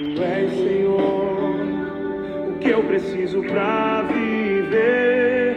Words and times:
Tu 0.00 0.22
és 0.22 0.50
Senhor, 0.52 0.96
o 2.48 2.58
que 2.58 2.70
eu 2.70 2.82
preciso 2.84 3.42
pra 3.42 4.00
viver. 4.00 5.56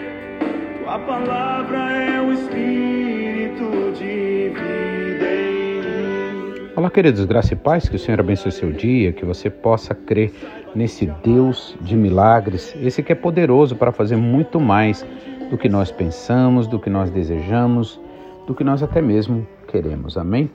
Tua 0.83 0.99
palavra 0.99 1.93
é 1.93 2.19
o 2.19 2.33
Espírito 2.33 3.63
de 3.97 4.49
vida 4.49 5.25
em 5.25 5.79
mim. 5.79 6.71
Olá, 6.75 6.91
queridos, 6.91 7.23
graça 7.23 7.53
e 7.53 7.55
paz, 7.55 7.87
que 7.87 7.95
o 7.95 7.99
Senhor 7.99 8.19
abençoe 8.19 8.51
seu 8.51 8.69
dia, 8.69 9.13
que 9.13 9.23
você 9.23 9.49
possa 9.49 9.95
crer 9.95 10.33
nesse 10.75 11.05
Deus 11.23 11.77
de 11.79 11.95
milagres, 11.95 12.75
esse 12.81 13.01
que 13.01 13.13
é 13.13 13.15
poderoso 13.15 13.77
para 13.77 13.93
fazer 13.93 14.17
muito 14.17 14.59
mais 14.59 15.05
do 15.49 15.57
que 15.57 15.69
nós 15.69 15.89
pensamos, 15.89 16.67
do 16.67 16.77
que 16.77 16.89
nós 16.89 17.09
desejamos, 17.09 17.97
do 18.45 18.53
que 18.53 18.65
nós 18.65 18.83
até 18.83 19.01
mesmo 19.01 19.47
queremos. 19.69 20.17
Amém? 20.17 20.51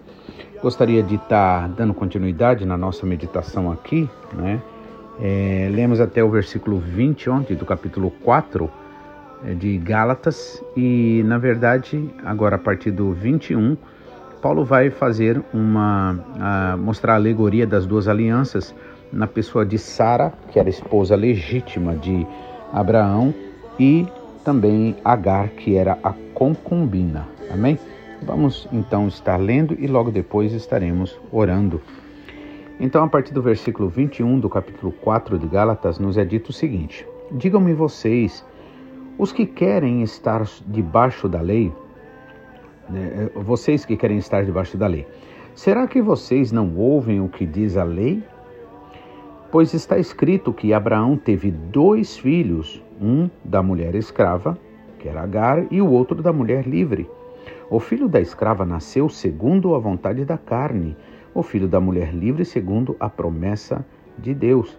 Gostaria 0.62 1.02
de 1.02 1.16
estar 1.16 1.68
dando 1.68 1.94
continuidade 1.94 2.66
na 2.66 2.76
nossa 2.76 3.06
meditação 3.06 3.70
aqui, 3.70 4.08
né? 4.32 4.60
É, 5.20 5.68
lemos 5.72 6.00
até 6.00 6.22
o 6.22 6.30
versículo 6.30 6.78
20 6.78 7.28
ontem 7.28 7.56
do 7.56 7.66
capítulo 7.66 8.10
4 8.22 8.70
é, 9.44 9.54
de 9.54 9.76
Gálatas 9.78 10.62
e, 10.76 11.22
na 11.26 11.38
verdade, 11.38 12.08
agora 12.24 12.56
a 12.56 12.58
partir 12.58 12.92
do 12.92 13.12
21, 13.12 13.76
Paulo 14.40 14.64
vai 14.64 14.90
fazer 14.90 15.42
uma 15.52 16.24
a, 16.40 16.76
mostrar 16.76 17.14
a 17.14 17.16
alegoria 17.16 17.66
das 17.66 17.84
duas 17.84 18.06
alianças 18.06 18.74
na 19.12 19.26
pessoa 19.26 19.64
de 19.64 19.78
Sara, 19.78 20.32
que 20.52 20.58
era 20.58 20.68
esposa 20.68 21.16
legítima 21.16 21.96
de 21.96 22.26
Abraão, 22.72 23.34
e 23.78 24.06
também 24.44 24.96
Agar, 25.04 25.48
que 25.48 25.76
era 25.76 25.98
a 26.02 26.12
concubina. 26.34 27.26
Amém? 27.50 27.78
Vamos 28.22 28.68
então 28.72 29.06
estar 29.08 29.36
lendo 29.36 29.76
e 29.78 29.86
logo 29.86 30.10
depois 30.10 30.52
estaremos 30.52 31.18
orando. 31.30 31.80
Então, 32.80 33.02
a 33.04 33.08
partir 33.08 33.32
do 33.32 33.42
versículo 33.42 33.88
21 33.88 34.38
do 34.38 34.48
capítulo 34.48 34.92
4 34.92 35.38
de 35.38 35.46
Gálatas, 35.46 35.98
nos 35.98 36.16
é 36.16 36.24
dito 36.24 36.50
o 36.50 36.52
seguinte: 36.52 37.06
Digam-me 37.32 37.72
vocês, 37.74 38.44
os 39.18 39.32
que 39.32 39.46
querem 39.46 40.02
estar 40.02 40.44
debaixo 40.66 41.28
da 41.28 41.40
lei, 41.40 41.72
né, 42.88 43.30
vocês 43.34 43.84
que 43.84 43.96
querem 43.96 44.18
estar 44.18 44.44
debaixo 44.44 44.76
da 44.76 44.86
lei, 44.86 45.06
será 45.54 45.86
que 45.86 46.00
vocês 46.00 46.52
não 46.52 46.76
ouvem 46.76 47.20
o 47.20 47.28
que 47.28 47.46
diz 47.46 47.76
a 47.76 47.84
lei? 47.84 48.22
Pois 49.50 49.72
está 49.72 49.98
escrito 49.98 50.52
que 50.52 50.74
Abraão 50.74 51.16
teve 51.16 51.50
dois 51.50 52.18
filhos, 52.18 52.82
um 53.00 53.30
da 53.42 53.62
mulher 53.62 53.94
escrava, 53.94 54.58
que 54.98 55.08
era 55.08 55.22
Agar, 55.22 55.66
e 55.70 55.80
o 55.80 55.90
outro 55.90 56.22
da 56.22 56.32
mulher 56.32 56.66
livre. 56.66 57.08
O 57.70 57.78
filho 57.78 58.08
da 58.08 58.18
escrava 58.18 58.64
nasceu 58.64 59.10
segundo 59.10 59.74
a 59.74 59.78
vontade 59.78 60.24
da 60.24 60.38
carne, 60.38 60.96
o 61.34 61.42
filho 61.42 61.68
da 61.68 61.78
mulher 61.78 62.14
livre 62.14 62.42
segundo 62.42 62.96
a 62.98 63.10
promessa 63.10 63.84
de 64.16 64.32
Deus. 64.32 64.78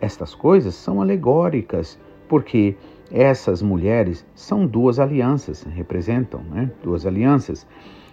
Estas 0.00 0.32
coisas 0.32 0.76
são 0.76 1.02
alegóricas, 1.02 1.98
porque 2.28 2.76
essas 3.10 3.60
mulheres 3.60 4.24
são 4.32 4.64
duas 4.64 5.00
alianças, 5.00 5.64
representam 5.64 6.42
né? 6.44 6.70
duas 6.84 7.04
alianças. 7.04 7.66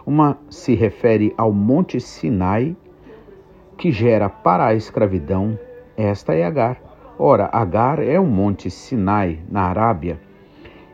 Uma 0.04 0.36
se 0.50 0.74
refere 0.74 1.31
ao 1.38 1.54
Monte 1.54 2.00
Sinai, 2.00 2.76
que 3.78 3.92
gera 3.92 4.28
para 4.28 4.66
a 4.66 4.74
escravidão, 4.74 5.59
esta 5.96 6.34
é 6.34 6.44
Agar. 6.44 6.81
Ora, 7.20 7.50
Agar 7.54 8.00
é 8.00 8.20
o 8.20 8.26
Monte 8.26 8.72
Sinai, 8.72 9.42
na 9.48 9.62
Arábia, 9.62 10.20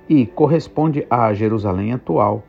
e 0.09 0.25
corresponde 0.25 1.07
à 1.09 1.33
Jerusalém 1.33 1.93
atual 1.93 2.43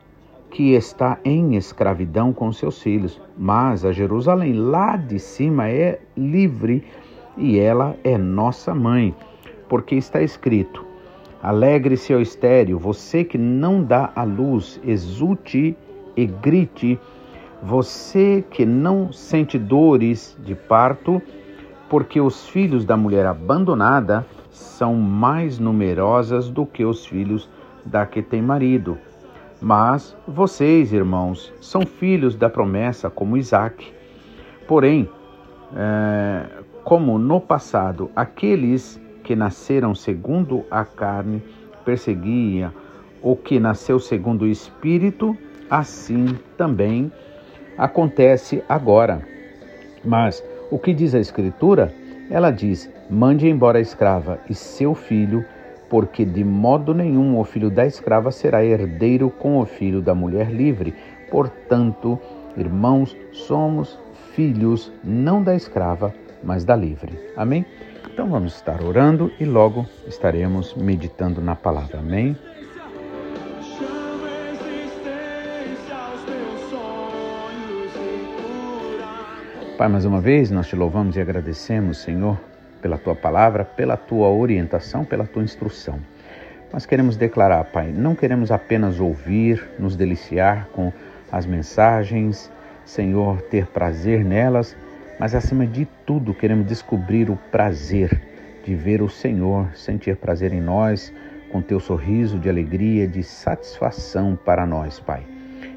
que 0.55 0.73
está 0.73 1.19
em 1.25 1.57
escravidão 1.57 2.33
com 2.33 2.53
seus 2.53 2.81
filhos, 2.81 3.21
mas 3.37 3.85
a 3.85 3.91
Jerusalém 3.91 4.53
lá 4.53 4.97
de 4.97 5.19
cima 5.19 5.69
é 5.69 5.99
livre 6.17 6.85
e 7.37 7.59
ela 7.59 7.97
é 8.05 8.17
nossa 8.17 8.73
mãe, 8.73 9.13
porque 9.69 9.97
está 9.97 10.23
escrito: 10.23 10.87
Alegre-se, 11.43 12.15
ó 12.15 12.21
estéreo, 12.21 12.79
você 12.79 13.25
que 13.25 13.37
não 13.37 13.83
dá 13.83 14.13
a 14.15 14.23
luz, 14.23 14.81
exulte 14.85 15.77
e 16.17 16.25
grite, 16.25 17.01
você 17.61 18.45
que 18.49 18.65
não 18.65 19.13
sente 19.13 19.59
dores 19.59 20.39
de 20.45 20.55
parto, 20.55 21.21
porque 21.91 22.21
os 22.21 22.47
filhos 22.47 22.85
da 22.85 22.97
mulher 22.97 23.27
abandonada 23.27 24.25
são 24.53 24.95
mais 24.95 25.59
numerosas 25.59 26.49
do 26.49 26.65
que 26.65 26.85
os 26.85 27.05
filhos 27.05 27.51
da 27.85 28.07
que 28.07 28.23
tem 28.23 28.41
marido. 28.41 28.97
Mas 29.65 30.15
vocês, 30.29 30.93
irmãos, 30.93 31.51
são 31.59 31.87
filhos 31.87 32.37
da 32.37 32.51
promessa 32.51 33.09
como 33.09 33.35
Isaac. 33.35 33.91
Porém, 34.69 35.09
é, 35.75 36.45
como 36.85 37.19
no 37.19 37.41
passado 37.41 38.11
aqueles 38.15 39.01
que 39.23 39.35
nasceram 39.35 39.95
segundo 39.95 40.67
a 40.71 40.85
carne 40.85 41.43
perseguiam 41.83 42.71
o 43.23 43.35
que 43.35 43.59
nasceu 43.59 43.99
segundo 43.99 44.43
o 44.43 44.47
Espírito, 44.47 45.35
assim 45.71 46.39
também 46.59 47.11
acontece 47.79 48.63
agora. 48.69 49.27
Mas 50.05 50.45
o 50.71 50.79
que 50.79 50.93
diz 50.93 51.15
a 51.15 51.21
Escritura? 51.21 51.91
Ela 52.29 52.51
diz: 52.51 52.91
mande 53.09 53.49
embora 53.49 53.79
a 53.79 53.81
escrava 53.81 54.39
e 54.47 54.55
seu 54.55 54.95
filho 54.95 55.43
porque 55.95 56.25
de 56.25 56.43
modo 56.43 56.93
nenhum 56.93 57.39
o 57.39 57.45
filho 57.45 57.71
da 57.71 57.87
escrava 57.87 58.33
será 58.33 58.65
herdeiro 58.65 59.31
com 59.31 59.61
o 59.61 59.65
filho 59.65 60.03
da 60.03 60.13
mulher 60.13 60.51
livre. 60.51 60.93
Portanto, 61.31 62.19
irmãos, 62.57 63.17
somos 63.31 63.97
filhos 64.33 64.93
não 65.05 65.41
da 65.41 65.55
escrava, 65.55 66.13
mas 66.43 66.65
da 66.65 66.75
livre. 66.75 67.17
Amém? 67.37 67.65
Então 68.13 68.29
vamos 68.29 68.57
estar 68.57 68.83
orando 68.83 69.31
e 69.39 69.45
logo 69.45 69.87
estaremos 70.05 70.75
meditando 70.75 71.41
na 71.41 71.55
palavra. 71.55 72.01
Amém? 72.01 72.37
Pai, 79.79 79.87
mais 79.89 80.05
uma 80.05 80.21
vez 80.21 80.51
nós 80.51 80.67
te 80.67 80.75
louvamos 80.75 81.15
e 81.15 81.21
agradecemos, 81.21 81.99
Senhor, 81.99 82.37
pela 82.85 82.99
tua 82.99 83.17
palavra, 83.17 83.65
pela 83.65 83.97
tua 83.97 84.29
orientação, 84.29 85.07
pela 85.07 85.25
tua 85.25 85.43
instrução. 85.43 85.99
Nós 86.71 86.85
queremos 86.85 87.17
declarar, 87.17 87.65
Pai, 87.65 87.91
não 87.91 88.15
queremos 88.15 88.51
apenas 88.51 89.01
ouvir, 89.01 89.67
nos 89.79 89.97
deliciar 89.97 90.69
com 90.71 90.93
as 91.33 91.47
mensagens, 91.47 92.53
Senhor, 92.85 93.41
ter 93.41 93.69
prazer 93.69 94.23
nelas, 94.23 94.77
mas 95.19 95.35
acima 95.35 95.67
de 95.67 95.87
tudo 96.05 96.35
queremos 96.35 96.67
descobrir 96.67 97.31
o 97.31 97.37
prazer 97.51 98.21
de 98.63 98.75
ver 98.75 99.01
o 99.01 99.09
Senhor, 99.09 99.75
sentir 99.75 100.17
prazer 100.17 100.53
em 100.53 100.61
nós, 100.61 101.11
com 101.51 101.63
teu 101.63 101.81
sorriso 101.81 102.39
de 102.39 102.51
alegria, 102.51 103.09
de 103.09 103.23
satisfação 103.23 104.37
para 104.45 104.67
nós, 104.67 105.01
Pai. 105.01 105.34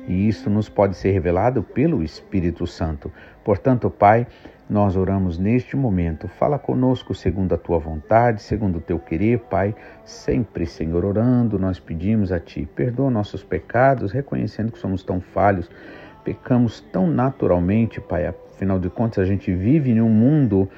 E 0.08 0.28
isso 0.28 0.50
nos 0.50 0.70
pode 0.70 0.96
ser 0.96 1.12
revelado 1.12 1.62
pelo 1.62 2.02
Espírito 2.02 2.66
Santo. 2.66 3.12
Portanto, 3.44 3.90
Pai, 3.90 4.26
nós 4.70 4.96
oramos 4.96 5.38
neste 5.38 5.76
momento. 5.76 6.30
Fala 6.30 6.58
conosco 6.58 7.14
segundo 7.14 7.54
a 7.54 7.58
tua 7.58 7.78
vontade, 7.78 8.42
segundo 8.42 8.78
o 8.78 8.82
teu 8.82 8.98
querer, 9.00 9.40
Pai. 9.40 9.76
Sempre, 10.06 10.66
Senhor, 10.66 11.04
orando, 11.04 11.60
nós 11.60 11.78
pedimos 11.78 12.32
a 12.32 12.40
Ti. 12.40 12.68
Perdoa 12.74 13.12
nossos 13.12 13.44
pecados, 13.44 14.14
reconhecendo 14.14 14.72
que 14.72 14.80
somos 14.80 15.04
tão 15.04 15.20
falhos, 15.20 15.70
pecamos 16.24 16.80
tão 16.80 17.06
naturalmente, 17.06 18.00
Pai. 18.00 18.28
Afinal 18.28 18.80
de 18.80 18.90
contas, 18.90 19.20
a 19.20 19.26
gente 19.26 19.54
vive 19.54 19.92
em 19.92 20.00
um 20.00 20.10
mundo, 20.10 20.70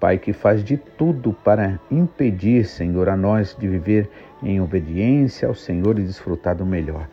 Pai, 0.00 0.18
que 0.18 0.32
faz 0.32 0.64
de 0.64 0.76
tudo 0.76 1.32
para 1.32 1.78
impedir, 1.90 2.64
Senhor, 2.66 3.08
a 3.08 3.16
nós 3.16 3.56
de 3.56 3.68
viver 3.68 4.10
em 4.42 4.60
obediência 4.60 5.46
ao 5.46 5.54
Senhor 5.54 5.96
e 5.96 6.02
desfrutar 6.02 6.56
do 6.56 6.66
melhor 6.66 7.08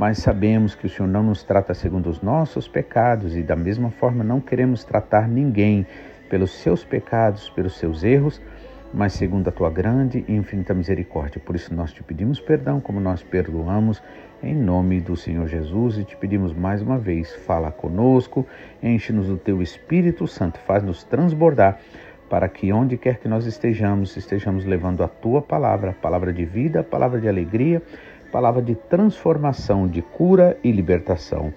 mas 0.00 0.16
sabemos 0.16 0.74
que 0.74 0.86
o 0.86 0.88
Senhor 0.88 1.06
não 1.06 1.22
nos 1.22 1.42
trata 1.42 1.74
segundo 1.74 2.08
os 2.08 2.22
nossos 2.22 2.66
pecados 2.66 3.36
e 3.36 3.42
da 3.42 3.54
mesma 3.54 3.90
forma 3.90 4.24
não 4.24 4.40
queremos 4.40 4.82
tratar 4.82 5.28
ninguém 5.28 5.86
pelos 6.30 6.52
seus 6.52 6.82
pecados, 6.82 7.50
pelos 7.50 7.76
seus 7.76 8.02
erros, 8.02 8.40
mas 8.94 9.12
segundo 9.12 9.46
a 9.48 9.52
tua 9.52 9.68
grande 9.68 10.24
e 10.26 10.34
infinita 10.34 10.72
misericórdia. 10.72 11.38
Por 11.44 11.54
isso 11.54 11.74
nós 11.74 11.92
te 11.92 12.02
pedimos 12.02 12.40
perdão 12.40 12.80
como 12.80 12.98
nós 12.98 13.22
perdoamos 13.22 14.02
em 14.42 14.54
nome 14.54 15.02
do 15.02 15.14
Senhor 15.14 15.46
Jesus 15.46 15.98
e 15.98 16.04
te 16.04 16.16
pedimos 16.16 16.54
mais 16.54 16.80
uma 16.80 16.96
vez, 16.96 17.36
fala 17.44 17.70
conosco, 17.70 18.46
enche-nos 18.82 19.26
do 19.26 19.36
teu 19.36 19.60
Espírito 19.60 20.26
Santo, 20.26 20.58
faz-nos 20.60 21.04
transbordar 21.04 21.78
para 22.30 22.48
que 22.48 22.72
onde 22.72 22.96
quer 22.96 23.18
que 23.18 23.28
nós 23.28 23.44
estejamos, 23.44 24.16
estejamos 24.16 24.64
levando 24.64 25.02
a 25.02 25.08
tua 25.08 25.42
palavra, 25.42 25.92
palavra 25.92 26.32
de 26.32 26.46
vida, 26.46 26.82
palavra 26.82 27.20
de 27.20 27.28
alegria, 27.28 27.82
palavra 28.30 28.62
de 28.62 28.74
transformação, 28.74 29.86
de 29.86 30.02
cura 30.02 30.58
e 30.62 30.70
libertação. 30.70 31.52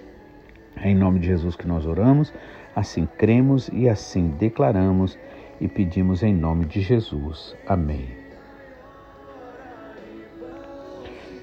É 0.76 0.90
em 0.90 0.94
nome 0.94 1.20
de 1.20 1.28
Jesus 1.28 1.56
que 1.56 1.66
nós 1.66 1.86
oramos, 1.86 2.32
assim 2.74 3.06
cremos 3.06 3.70
e 3.72 3.88
assim 3.88 4.28
declaramos 4.38 5.18
e 5.60 5.68
pedimos 5.68 6.22
em 6.22 6.34
nome 6.34 6.64
de 6.64 6.80
Jesus. 6.80 7.56
Amém. 7.66 8.08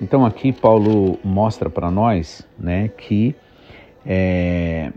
Então 0.01 0.25
aqui 0.25 0.51
Paulo 0.51 1.19
mostra 1.23 1.69
para 1.69 1.91
nós, 1.91 2.47
né, 2.57 2.87
que 2.89 3.35
é, 4.05 4.91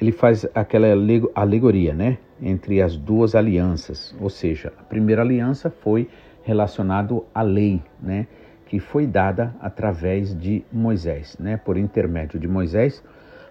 ele 0.00 0.12
faz 0.12 0.46
aquela 0.54 0.86
alegoria, 1.34 1.92
né, 1.92 2.16
entre 2.40 2.80
as 2.80 2.96
duas 2.96 3.34
alianças, 3.34 4.16
ou 4.18 4.30
seja, 4.30 4.72
a 4.78 4.82
primeira 4.82 5.20
aliança 5.20 5.70
foi 5.70 6.08
relacionado 6.42 7.26
à 7.34 7.42
lei, 7.42 7.82
né, 8.00 8.26
que 8.68 8.78
foi 8.78 9.06
dada 9.06 9.54
através 9.60 10.38
de 10.38 10.62
Moisés, 10.70 11.36
né, 11.40 11.56
por 11.56 11.76
intermédio 11.76 12.38
de 12.38 12.46
Moisés, 12.46 13.02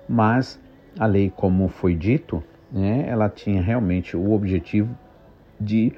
mas 0.08 0.62
a 0.98 1.06
lei, 1.06 1.32
como 1.36 1.68
foi 1.68 1.96
dito, 1.96 2.44
né, 2.72 3.06
ela 3.08 3.28
tinha 3.28 3.62
realmente 3.62 4.16
o 4.16 4.32
objetivo 4.32 4.96
de 5.60 5.92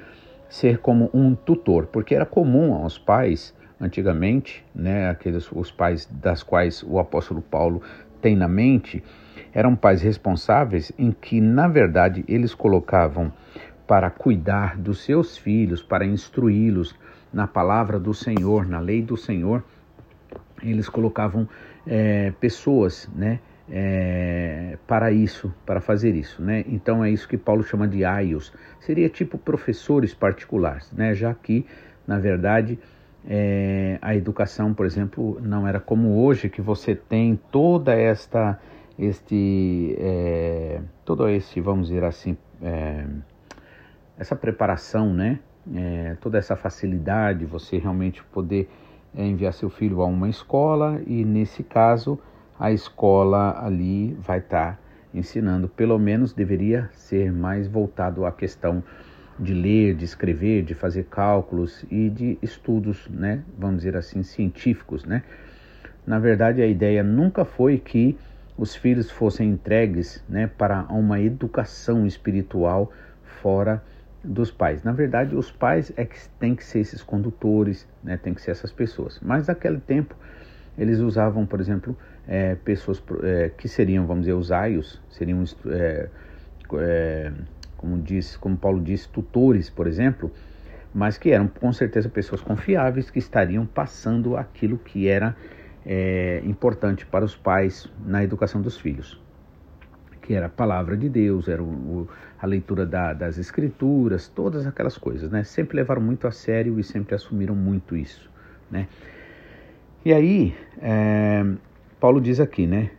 ser 0.48 0.78
como 0.78 1.10
um 1.12 1.34
tutor, 1.34 1.86
porque 1.86 2.14
era 2.14 2.24
comum 2.24 2.74
aos 2.74 2.98
pais 2.98 3.54
antigamente, 3.78 4.64
né, 4.74 5.10
aqueles 5.10 5.50
os 5.52 5.70
pais 5.70 6.06
das 6.06 6.42
quais 6.42 6.82
o 6.82 6.98
apóstolo 6.98 7.42
Paulo 7.42 7.82
tem 8.20 8.34
na 8.34 8.48
mente, 8.48 9.02
eram 9.52 9.76
pais 9.76 10.00
responsáveis 10.00 10.92
em 10.98 11.12
que, 11.12 11.40
na 11.40 11.68
verdade, 11.68 12.24
eles 12.26 12.54
colocavam 12.54 13.32
para 13.90 14.08
cuidar 14.08 14.76
dos 14.76 15.00
seus 15.02 15.36
filhos, 15.36 15.82
para 15.82 16.06
instruí-los 16.06 16.94
na 17.32 17.48
palavra 17.48 17.98
do 17.98 18.14
Senhor, 18.14 18.64
na 18.64 18.78
lei 18.78 19.02
do 19.02 19.16
Senhor, 19.16 19.64
eles 20.62 20.88
colocavam 20.88 21.48
é, 21.84 22.32
pessoas, 22.38 23.10
né, 23.12 23.40
é, 23.68 24.78
para 24.86 25.10
isso, 25.10 25.52
para 25.66 25.80
fazer 25.80 26.14
isso, 26.14 26.40
né? 26.40 26.64
Então 26.68 27.04
é 27.04 27.10
isso 27.10 27.26
que 27.26 27.36
Paulo 27.36 27.64
chama 27.64 27.88
de 27.88 28.04
aios. 28.04 28.52
Seria 28.78 29.08
tipo 29.08 29.36
professores 29.36 30.14
particulares, 30.14 30.92
né? 30.92 31.12
Já 31.12 31.34
que, 31.34 31.66
na 32.06 32.20
verdade, 32.20 32.78
é, 33.28 33.98
a 34.00 34.14
educação, 34.14 34.72
por 34.72 34.86
exemplo, 34.86 35.40
não 35.42 35.66
era 35.66 35.80
como 35.80 36.24
hoje 36.24 36.48
que 36.48 36.62
você 36.62 36.94
tem 36.94 37.34
toda 37.50 37.92
esta 37.92 38.56
este 38.96 39.96
é, 39.98 40.80
todo 41.04 41.28
esse 41.28 41.60
vamos 41.60 41.88
dizer 41.88 42.04
assim 42.04 42.36
é, 42.62 43.06
essa 44.20 44.36
preparação 44.36 45.12
né? 45.14 45.40
É, 45.74 46.16
toda 46.20 46.38
essa 46.38 46.56
facilidade 46.56 47.44
você 47.46 47.78
realmente 47.78 48.22
poder 48.24 48.68
é, 49.16 49.26
enviar 49.26 49.52
seu 49.52 49.70
filho 49.70 50.02
a 50.02 50.06
uma 50.06 50.28
escola 50.28 51.00
e 51.06 51.24
nesse 51.24 51.62
caso 51.62 52.18
a 52.58 52.70
escola 52.70 53.58
ali 53.64 54.14
vai 54.20 54.38
estar 54.38 54.72
tá 54.72 54.78
ensinando. 55.14 55.68
Pelo 55.68 55.98
menos 55.98 56.34
deveria 56.34 56.90
ser 56.92 57.32
mais 57.32 57.66
voltado 57.66 58.26
à 58.26 58.32
questão 58.32 58.84
de 59.38 59.54
ler, 59.54 59.94
de 59.94 60.04
escrever, 60.04 60.62
de 60.62 60.74
fazer 60.74 61.04
cálculos 61.04 61.84
e 61.90 62.10
de 62.10 62.38
estudos, 62.42 63.08
né, 63.08 63.42
vamos 63.58 63.78
dizer 63.78 63.96
assim, 63.96 64.22
científicos, 64.22 65.06
né? 65.06 65.22
Na 66.06 66.18
verdade, 66.18 66.60
a 66.60 66.66
ideia 66.66 67.02
nunca 67.02 67.44
foi 67.46 67.78
que 67.78 68.18
os 68.58 68.76
filhos 68.76 69.10
fossem 69.10 69.48
entregues, 69.48 70.22
né, 70.28 70.46
para 70.46 70.82
uma 70.90 71.18
educação 71.20 72.06
espiritual 72.06 72.92
fora 73.40 73.82
dos 74.22 74.50
pais. 74.50 74.82
Na 74.82 74.92
verdade, 74.92 75.34
os 75.34 75.50
pais 75.50 75.92
é 75.96 76.04
que 76.04 76.16
têm 76.38 76.54
que 76.54 76.64
ser 76.64 76.80
esses 76.80 77.02
condutores, 77.02 77.86
né, 78.02 78.16
tem 78.16 78.34
que 78.34 78.42
ser 78.42 78.50
essas 78.50 78.72
pessoas. 78.72 79.18
Mas 79.22 79.46
naquele 79.46 79.80
tempo 79.80 80.14
eles 80.78 80.98
usavam, 80.98 81.44
por 81.46 81.60
exemplo, 81.60 81.96
é, 82.26 82.54
pessoas 82.54 83.02
é, 83.22 83.50
que 83.50 83.68
seriam, 83.68 84.06
vamos 84.06 84.22
dizer, 84.22 84.34
os 84.34 84.52
aios, 84.52 85.00
seriam 85.10 85.42
é, 85.66 86.08
é 86.74 87.32
como, 87.76 87.98
diz, 87.98 88.36
como 88.36 88.56
Paulo 88.56 88.82
disse, 88.82 89.08
tutores, 89.08 89.70
por 89.70 89.86
exemplo, 89.86 90.30
mas 90.92 91.16
que 91.16 91.30
eram 91.30 91.48
com 91.48 91.72
certeza 91.72 92.08
pessoas 92.08 92.40
confiáveis 92.40 93.10
que 93.10 93.18
estariam 93.18 93.64
passando 93.64 94.36
aquilo 94.36 94.76
que 94.76 95.08
era 95.08 95.34
é, 95.84 96.42
importante 96.44 97.06
para 97.06 97.24
os 97.24 97.34
pais 97.34 97.88
na 98.04 98.22
educação 98.22 98.60
dos 98.60 98.78
filhos, 98.78 99.20
que 100.22 100.34
era 100.34 100.46
a 100.46 100.50
palavra 100.50 100.96
de 100.96 101.08
Deus, 101.08 101.48
era 101.48 101.62
o, 101.62 101.66
o, 101.66 102.08
a 102.40 102.46
leitura 102.46 102.86
da, 102.86 103.12
das 103.12 103.38
escrituras, 103.38 104.28
todas 104.28 104.66
aquelas 104.66 104.96
coisas, 104.96 105.30
né? 105.30 105.44
Sempre 105.44 105.76
levaram 105.76 106.02
muito 106.02 106.26
a 106.26 106.30
sério 106.30 106.78
e 106.78 106.84
sempre 106.84 107.14
assumiram 107.14 107.54
muito 107.54 107.96
isso, 107.96 108.30
né? 108.70 108.88
E 110.04 110.12
aí, 110.12 110.54
é, 110.80 111.44
Paulo 111.98 112.20
diz 112.20 112.40
aqui, 112.40 112.66
né? 112.66 112.90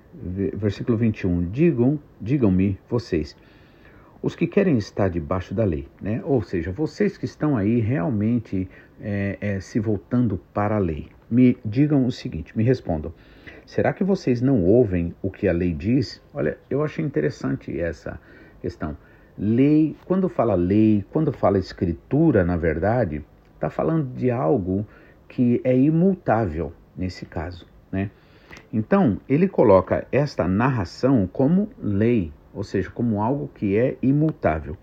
Versículo 0.53 0.97
21, 0.97 1.50
digam, 1.50 2.00
digam-me 2.19 2.77
vocês, 2.89 3.35
os 4.21 4.35
que 4.35 4.45
querem 4.45 4.77
estar 4.77 5.09
debaixo 5.09 5.53
da 5.53 5.63
lei, 5.63 5.88
né? 6.00 6.21
ou 6.24 6.44
seja, 6.44 6.71
vocês 6.71 7.17
que 7.17 7.25
estão 7.25 7.57
aí 7.57 7.79
realmente 7.79 8.69
é, 9.00 9.38
é, 9.41 9.59
se 9.59 9.79
voltando 9.79 10.39
para 10.53 10.75
a 10.75 10.79
lei, 10.79 11.07
me 11.29 11.57
digam 11.65 12.06
o 12.06 12.12
seguinte, 12.12 12.56
me 12.56 12.63
respondam: 12.63 13.12
será 13.65 13.94
que 13.94 14.03
vocês 14.03 14.42
não 14.42 14.63
ouvem 14.63 15.13
o 15.21 15.30
que 15.30 15.48
a 15.48 15.53
lei 15.53 15.74
diz? 15.74 16.21
Olha, 16.33 16.57
eu 16.69 16.83
achei 16.83 17.03
interessante 17.03 17.80
essa 17.80 18.19
questão. 18.62 18.98
Lei, 19.38 19.95
quando 20.06 20.30
fala 20.30 20.56
lei, 20.56 21.06
quando 21.12 21.31
fala 21.31 21.57
escritura, 21.57 22.44
na 22.44 22.57
verdade, 22.57 23.24
está 23.56 23.69
falando 23.69 24.13
de 24.13 24.30
algo 24.30 24.86
que 25.27 25.62
é 25.63 25.75
imutável 25.77 26.74
nesse 26.95 27.25
caso, 27.25 27.65
né? 27.92 28.12
Então, 28.74 29.19
ele 29.27 29.48
coloca 29.48 30.07
esta 30.12 30.48
narração 30.48 31.27
como 31.31 31.69
lei, 31.81 32.31
ou 32.53 32.63
seja, 32.63 32.89
como 32.89 33.21
algo 33.21 33.50
que 33.53 33.77
é 33.77 33.98
imutável. 34.01 34.77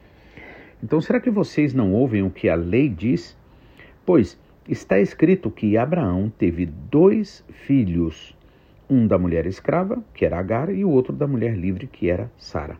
Então, 0.82 1.00
será 1.00 1.20
que 1.20 1.30
vocês 1.30 1.74
não 1.74 1.92
ouvem 1.92 2.22
o 2.22 2.30
que 2.30 2.48
a 2.48 2.54
lei 2.54 2.88
diz? 2.88 3.36
Pois 4.04 4.38
está 4.68 5.00
escrito 5.00 5.50
que 5.50 5.76
Abraão 5.76 6.30
teve 6.36 6.66
dois 6.66 7.44
filhos, 7.48 8.36
um 8.88 9.06
da 9.06 9.18
mulher 9.18 9.46
escrava, 9.46 10.02
que 10.14 10.24
era 10.24 10.38
Agar, 10.38 10.70
e 10.70 10.84
o 10.84 10.90
outro 10.90 11.12
da 11.12 11.26
mulher 11.26 11.54
livre, 11.56 11.86
que 11.86 12.08
era 12.08 12.30
Sara. 12.36 12.76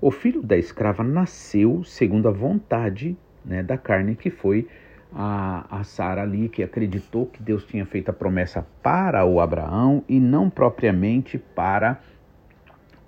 O 0.00 0.10
filho 0.10 0.42
da 0.42 0.56
escrava 0.56 1.02
nasceu 1.04 1.84
segundo 1.84 2.28
a 2.28 2.32
vontade 2.32 3.16
né, 3.44 3.62
da 3.62 3.78
carne, 3.78 4.16
que 4.16 4.30
foi 4.30 4.66
a, 5.14 5.66
a 5.70 5.84
Sara 5.84 6.22
ali, 6.22 6.48
que 6.48 6.62
acreditou 6.62 7.26
que 7.26 7.42
Deus 7.42 7.64
tinha 7.64 7.86
feito 7.86 8.10
a 8.10 8.12
promessa 8.12 8.66
para 8.82 9.24
o 9.24 9.40
Abraão 9.40 10.02
e 10.08 10.18
não 10.18 10.50
propriamente 10.50 11.38
para 11.38 12.00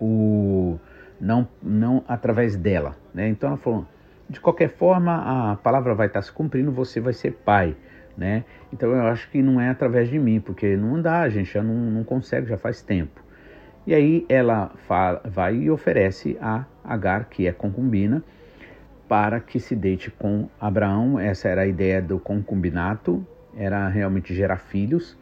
o 0.00 0.78
não, 1.20 1.48
não 1.62 2.04
através 2.06 2.56
dela. 2.56 2.96
Né? 3.12 3.28
Então 3.28 3.48
ela 3.48 3.58
falou: 3.58 3.86
de 4.28 4.40
qualquer 4.40 4.68
forma, 4.68 5.52
a 5.52 5.56
palavra 5.56 5.94
vai 5.94 6.06
estar 6.06 6.22
se 6.22 6.32
cumprindo, 6.32 6.70
você 6.70 7.00
vai 7.00 7.12
ser 7.12 7.32
pai. 7.32 7.76
Né? 8.16 8.44
Então 8.72 8.90
eu 8.90 9.02
acho 9.06 9.28
que 9.30 9.42
não 9.42 9.60
é 9.60 9.68
através 9.68 10.08
de 10.08 10.18
mim, 10.18 10.40
porque 10.40 10.76
não 10.76 11.00
dá, 11.00 11.22
a 11.22 11.28
gente 11.28 11.52
já 11.52 11.62
não, 11.62 11.74
não 11.74 12.04
consegue, 12.04 12.46
já 12.46 12.56
faz 12.56 12.80
tempo. 12.80 13.22
E 13.86 13.92
aí 13.94 14.24
ela 14.28 14.70
fala, 14.86 15.20
vai 15.24 15.56
e 15.56 15.70
oferece 15.70 16.38
a 16.40 16.64
Agar, 16.82 17.28
que 17.28 17.46
é 17.46 17.52
concubina, 17.52 18.22
para 19.08 19.40
que 19.40 19.58
se 19.58 19.74
deite 19.74 20.10
com 20.10 20.48
Abraão. 20.60 21.18
Essa 21.18 21.48
era 21.48 21.62
a 21.62 21.66
ideia 21.66 22.00
do 22.00 22.18
concubinato, 22.18 23.26
era 23.56 23.88
realmente 23.88 24.34
gerar 24.34 24.56
filhos. 24.56 25.18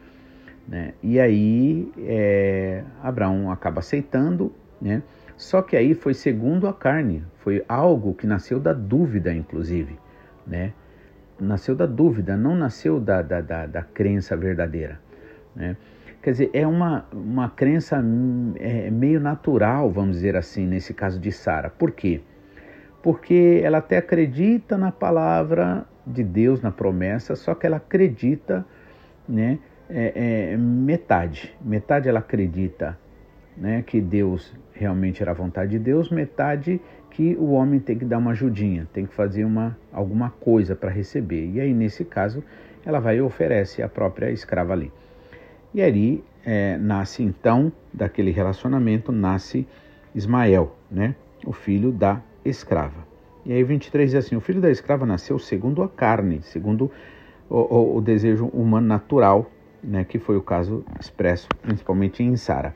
Né? 0.69 0.95
E 1.03 1.19
aí 1.19 1.91
é, 1.99 2.85
Abraão 3.03 3.51
acaba 3.51 3.81
aceitando, 3.81 4.53
né? 4.81 5.03
Só 5.37 5.61
que 5.61 5.77
aí 5.77 5.95
foi 5.95 6.15
segundo 6.15 6.69
a 6.69 6.73
carne, 6.73 7.25
foi 7.39 7.65
algo 7.69 8.15
que 8.15 8.27
nasceu 8.27 8.61
da 8.61 8.73
dúvida, 8.73 9.35
inclusive, 9.35 9.99
né? 10.47 10.73
Nasceu 11.43 11.75
da 11.75 11.87
dúvida, 11.87 12.37
não 12.37 12.55
nasceu 12.55 13.01
da, 13.01 13.21
da, 13.23 13.41
da, 13.41 13.67
da 13.67 13.83
crença 13.83 14.37
verdadeira, 14.37 15.01
né? 15.55 15.77
Quer 16.23 16.31
dizer, 16.31 16.51
é 16.53 16.65
uma, 16.65 17.05
uma 17.13 17.51
crença 17.51 17.97
é, 18.61 18.89
meio 18.91 19.19
natural, 19.19 19.91
vamos 19.91 20.17
dizer 20.17 20.37
assim, 20.37 20.65
nesse 20.65 20.95
caso 20.95 21.19
de 21.19 21.33
Sara. 21.33 21.69
Por 21.69 21.91
quê? 21.91 22.21
Porque 23.03 23.61
ela 23.65 23.79
até 23.79 23.97
acredita 23.97 24.79
na 24.79 24.93
palavra 24.93 25.85
de 26.07 26.23
Deus, 26.23 26.61
na 26.61 26.71
promessa, 26.71 27.35
só 27.35 27.57
que 27.57 27.67
ela 27.67 27.79
acredita 27.79 28.65
né, 29.29 29.59
é, 29.91 30.53
é, 30.53 30.57
metade. 30.57 31.53
Metade 31.61 32.09
ela 32.09 32.21
acredita 32.21 32.97
né, 33.57 33.83
que 33.83 34.01
Deus 34.01 34.57
realmente 34.73 35.23
era 35.23 35.33
a 35.33 35.35
vontade 35.35 35.73
de 35.73 35.79
Deus, 35.81 36.09
metade 36.09 36.81
que 37.13 37.37
o 37.39 37.51
homem 37.53 37.79
tem 37.79 37.99
que 37.99 38.07
dar 38.07 38.17
uma 38.17 38.31
ajudinha, 38.31 38.89
tem 38.91 39.05
que 39.05 39.15
fazer 39.15 39.45
uma, 39.45 39.77
alguma 39.93 40.31
coisa 40.31 40.75
para 40.75 40.91
receber. 40.91 41.47
E 41.51 41.61
aí, 41.61 41.73
nesse 41.75 42.07
caso, 42.07 42.43
ela 42.87 43.01
vai 43.01 43.19
e 43.19 43.21
oferece 43.21 43.83
a 43.83 43.89
própria 43.89 44.31
escrava 44.31 44.73
ali. 44.73 44.91
E 45.75 45.83
ali 45.83 46.25
é, 46.45 46.79
nasce 46.79 47.23
então, 47.23 47.71
daquele 47.93 48.31
relacionamento, 48.31 49.13
nasce 49.13 49.69
Ismael, 50.15 50.75
né, 50.91 51.15
o 51.45 51.53
filho 51.53 51.93
da 51.93 52.21
escrava. 52.45 53.07
E 53.45 53.53
aí 53.53 53.63
23 53.63 54.11
diz 54.11 54.25
assim, 54.25 54.35
o 54.35 54.41
filho 54.41 54.61
da 54.61 54.71
escrava 54.71 55.05
nasceu 55.05 55.39
segundo 55.39 55.83
a 55.83 55.89
carne, 55.89 56.41
segundo 56.43 56.91
o, 57.49 57.57
o, 57.57 57.97
o 57.99 58.01
desejo 58.01 58.47
humano 58.47 58.87
natural, 58.87 59.51
né, 59.85 60.03
que 60.05 60.19
foi 60.19 60.37
o 60.39 60.43
caso 60.43 60.83
expresso 60.99 61.47
principalmente 61.61 62.23
em 62.23 62.37
Sara. 62.37 62.75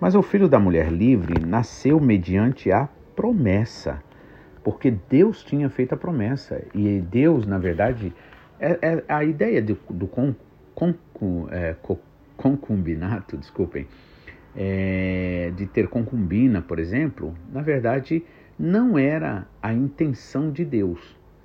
Mas 0.00 0.14
o 0.14 0.22
filho 0.22 0.48
da 0.48 0.60
mulher 0.60 0.92
livre 0.92 1.44
nasceu 1.44 1.98
mediante 1.98 2.70
a 2.70 2.88
promessa, 3.14 4.02
porque 4.62 4.90
Deus 4.90 5.44
tinha 5.44 5.68
feito 5.68 5.94
a 5.94 5.96
promessa. 5.96 6.62
E 6.74 7.00
Deus, 7.00 7.46
na 7.46 7.58
verdade, 7.58 8.12
é, 8.58 8.78
é 8.80 9.04
a 9.08 9.24
ideia 9.24 9.60
do, 9.60 9.78
do 9.90 10.06
con, 10.06 10.34
con, 10.74 10.94
é, 11.50 11.76
concubinato, 12.36 13.36
desculpem, 13.36 13.86
é, 14.56 15.52
de 15.56 15.66
ter 15.66 15.88
concubina, 15.88 16.62
por 16.62 16.78
exemplo, 16.78 17.34
na 17.52 17.62
verdade, 17.62 18.24
não 18.58 18.98
era 18.98 19.46
a 19.62 19.72
intenção 19.72 20.50
de 20.50 20.64
Deus, 20.64 21.00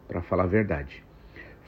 para 0.08 0.22
falar 0.22 0.44
a 0.44 0.48
verdade. 0.48 1.04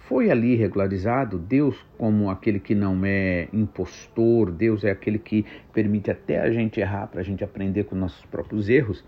Foi 0.07 0.29
ali 0.29 0.55
regularizado 0.55 1.37
Deus 1.37 1.85
como 1.97 2.29
aquele 2.29 2.59
que 2.59 2.75
não 2.75 2.99
é 3.05 3.47
impostor, 3.53 4.51
Deus 4.51 4.83
é 4.83 4.91
aquele 4.91 5.17
que 5.17 5.45
permite 5.73 6.11
até 6.11 6.39
a 6.41 6.51
gente 6.51 6.79
errar 6.79 7.07
para 7.07 7.21
a 7.21 7.23
gente 7.23 7.43
aprender 7.43 7.85
com 7.85 7.95
nossos 7.95 8.25
próprios 8.25 8.67
erros, 8.67 9.05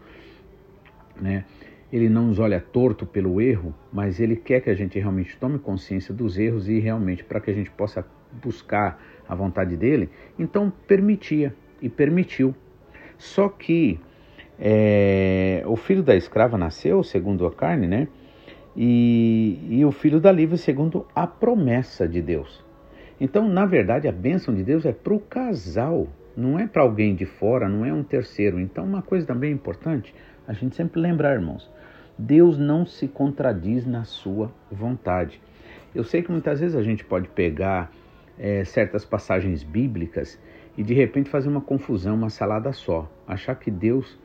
né? 1.20 1.46
Ele 1.92 2.10
não 2.10 2.28
nos 2.28 2.40
olha 2.40 2.60
torto 2.60 3.06
pelo 3.06 3.40
erro, 3.40 3.74
mas 3.92 4.20
ele 4.20 4.36
quer 4.36 4.62
que 4.62 4.70
a 4.70 4.74
gente 4.74 4.98
realmente 4.98 5.38
tome 5.38 5.60
consciência 5.60 6.14
dos 6.14 6.40
erros 6.40 6.68
e 6.68 6.80
realmente 6.80 7.24
para 7.24 7.40
que 7.40 7.52
a 7.52 7.54
gente 7.54 7.70
possa 7.70 8.04
buscar 8.42 9.00
a 9.28 9.36
vontade 9.36 9.78
dele. 9.78 10.10
Então 10.38 10.74
permitia 10.88 11.56
e 11.82 11.90
permitiu. 11.90 12.56
Só 13.18 13.48
que 13.48 14.00
é, 14.60 15.64
o 15.66 15.76
filho 15.76 16.02
da 16.02 16.16
escrava 16.16 16.58
nasceu 16.58 17.04
segundo 17.04 17.46
a 17.46 17.52
carne, 17.52 17.88
né? 17.88 18.08
E, 18.76 19.60
e 19.70 19.86
o 19.86 19.92
filho 19.92 20.20
da 20.20 20.32
livre 20.32 20.58
segundo 20.58 21.06
a 21.14 21.28
promessa 21.28 22.08
de 22.08 22.22
Deus. 22.22 22.64
Então, 23.20 23.48
na 23.48 23.66
verdade, 23.66 24.08
a 24.08 24.12
bênção 24.12 24.54
de 24.54 24.64
Deus 24.64 24.86
é 24.86 24.92
para 24.92 25.14
o 25.14 25.20
casal, 25.20 26.08
não 26.36 26.58
é 26.58 26.66
para 26.66 26.82
alguém 26.82 27.14
de 27.14 27.26
fora, 27.26 27.70
não 27.70 27.86
é 27.86 27.94
um 27.94 28.04
terceiro. 28.04 28.60
Então, 28.60 28.84
uma 28.84 29.02
coisa 29.02 29.26
também 29.26 29.52
importante, 29.52 30.14
a 30.48 30.54
gente 30.54 30.76
sempre 30.76 31.00
lembrar, 31.00 31.34
irmãos, 31.34 31.70
Deus 32.18 32.58
não 32.58 32.86
se 32.86 33.08
contradiz 33.08 33.86
na 33.86 34.04
sua 34.04 34.52
vontade. 34.72 35.42
Eu 35.96 36.04
sei 36.04 36.22
que 36.22 36.32
muitas 36.32 36.60
vezes 36.60 36.76
a 36.76 36.84
gente 36.84 37.04
pode 37.04 37.28
pegar 37.30 37.92
é, 38.38 38.64
certas 38.64 39.06
passagens 39.06 39.64
bíblicas 39.64 40.40
e 40.78 40.84
de 40.84 40.94
repente 40.94 41.30
fazer 41.30 41.50
uma 41.50 41.62
confusão, 41.62 42.16
uma 42.16 42.30
salada 42.30 42.74
só, 42.74 43.10
achar 43.28 43.56
que 43.56 43.70
Deus 43.70 44.18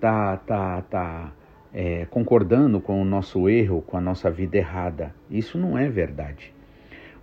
tá, 0.00 0.36
tá, 0.36 0.82
tá 0.82 1.32
é, 1.72 2.06
concordando 2.06 2.80
com 2.80 3.00
o 3.00 3.04
nosso 3.04 3.48
erro, 3.48 3.82
com 3.82 3.96
a 3.96 4.00
nossa 4.00 4.30
vida 4.30 4.56
errada. 4.56 5.14
Isso 5.30 5.58
não 5.58 5.76
é 5.76 5.88
verdade. 5.88 6.54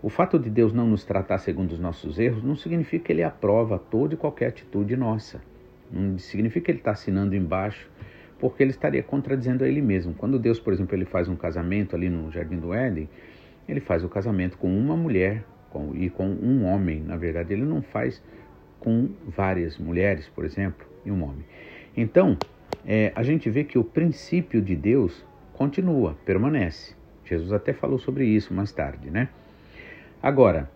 O 0.01 0.09
fato 0.09 0.38
de 0.38 0.50
Deus 0.50 0.73
não 0.73 0.85
nos 0.85 1.05
tratar 1.05 1.38
segundo 1.38 1.71
os 1.71 1.79
nossos 1.79 2.19
erros 2.19 2.43
não 2.43 2.55
significa 2.55 3.05
que 3.05 3.12
Ele 3.13 3.23
aprova 3.23 3.79
toda 3.79 4.15
e 4.15 4.17
qualquer 4.17 4.47
atitude 4.47 4.97
nossa. 4.97 5.41
Não 5.89 6.17
significa 6.17 6.65
que 6.65 6.71
Ele 6.71 6.79
está 6.79 6.91
assinando 6.91 7.35
embaixo, 7.35 7.89
porque 8.43 8.62
Ele 8.62 8.71
estaria 8.71 9.01
contradizendo 9.01 9.63
a 9.63 9.67
Ele 9.69 9.81
mesmo. 9.81 10.13
Quando 10.13 10.38
Deus, 10.38 10.59
por 10.59 10.73
exemplo, 10.73 10.93
Ele 10.93 11.05
faz 11.05 11.29
um 11.29 11.35
casamento 11.38 11.95
ali 11.95 12.09
no 12.09 12.29
Jardim 12.29 12.57
do 12.57 12.73
Éden, 12.73 13.07
Ele 13.69 13.79
faz 13.79 14.03
o 14.03 14.09
casamento 14.09 14.57
com 14.57 14.67
uma 14.67 14.97
mulher 14.97 15.45
com, 15.69 15.95
e 15.95 16.09
com 16.09 16.27
um 16.27 16.65
homem. 16.65 17.00
Na 17.00 17.15
verdade, 17.15 17.53
Ele 17.53 17.63
não 17.63 17.81
faz 17.81 18.21
com 18.81 19.12
várias 19.25 19.77
mulheres, 19.77 20.27
por 20.27 20.43
exemplo, 20.43 20.85
e 21.05 21.09
um 21.09 21.23
homem. 21.23 21.45
Então, 21.95 22.38
é, 22.85 23.13
a 23.15 23.23
gente 23.23 23.50
vê 23.50 23.63
que 23.63 23.77
o 23.77 23.83
princípio 23.83 24.62
de 24.62 24.75
Deus 24.75 25.25
continua, 25.53 26.17
permanece. 26.25 26.97
Jesus 27.23 27.53
até 27.53 27.71
falou 27.71 27.97
sobre 27.97 28.25
isso 28.25 28.53
mais 28.53 28.73
tarde, 28.73 29.09
né? 29.09 29.29
Agora, 30.21 30.69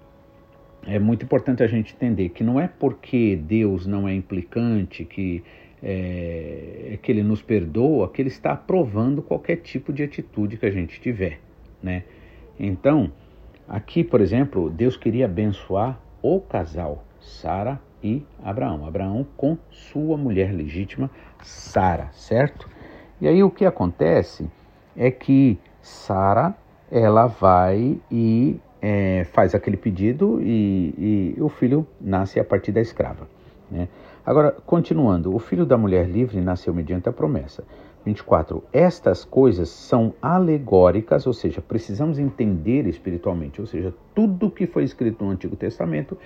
é 0.86 0.98
muito 1.00 1.26
importante 1.26 1.62
a 1.64 1.68
gente 1.68 1.94
entender 1.94 2.30
que 2.30 2.46
não 2.46 2.62
é 2.62 2.70
porque 2.70 3.36
Deus 3.36 3.86
não 3.86 4.08
é 4.08 4.14
implicante, 4.14 5.04
que, 5.04 5.44
é, 5.82 6.98
que 7.02 7.12
Ele 7.12 7.24
nos 7.24 7.42
perdoa, 7.42 8.10
que 8.10 8.22
Ele 8.22 8.30
está 8.30 8.52
aprovando 8.54 9.22
qualquer 9.22 9.58
tipo 9.58 9.94
de 9.94 10.04
atitude 10.04 10.58
que 10.58 10.66
a 10.66 10.72
gente 10.72 11.00
tiver, 11.00 11.40
né? 11.82 12.04
Então, 12.60 13.12
aqui, 13.68 14.04
por 14.04 14.22
exemplo, 14.22 14.70
Deus 14.70 14.98
queria 14.98 15.26
abençoar 15.26 16.00
o 16.22 16.40
casal, 16.40 17.04
Sara 17.20 17.80
e 18.04 18.24
Abraão. 18.44 18.86
Abraão 18.86 19.26
com 19.36 19.58
sua 19.70 20.18
mulher 20.18 20.52
legítima, 20.54 21.10
Sara, 21.42 22.10
certo? 22.14 22.70
E 23.22 23.28
aí 23.28 23.44
o 23.44 23.50
que 23.50 23.66
acontece 23.66 24.50
é 24.96 25.12
que 25.12 25.60
Sara 25.82 26.56
ela 26.92 27.28
vai 27.28 28.00
e 28.12 28.60
é, 28.82 29.26
faz 29.32 29.54
aquele 29.54 29.78
pedido 29.78 30.40
e, 30.42 31.34
e, 31.38 31.42
o 31.42 31.50
filho 31.50 31.86
nasce 32.00 32.40
a 32.40 32.44
partir 32.44 32.72
da 32.72 32.82
escrava. 32.82 33.28
Né? 33.70 33.88
Agora, 34.28 34.52
continuando, 34.52 35.34
o 35.34 35.40
filho 35.40 35.66
da 35.66 35.78
mulher 35.78 36.06
livre 36.06 36.42
nasceu 36.42 36.74
mediante 36.74 37.08
a 37.08 37.14
promessa. 37.14 37.64
24. 38.04 38.62
Estas 38.74 39.24
coisas 39.24 39.70
são 39.70 40.14
alegóricas, 40.22 41.26
ou 41.26 41.32
seja, 41.32 41.62
precisamos 41.62 42.20
entender 42.20 42.86
espiritualmente, 42.88 43.62
ou 43.62 43.66
seja, 43.66 43.96
tudo 44.14 44.52
que 44.52 44.68
foi 44.68 44.84
escrito 44.84 45.24
no 45.24 45.32
Antigo 45.32 45.56
Testamento 45.56 46.18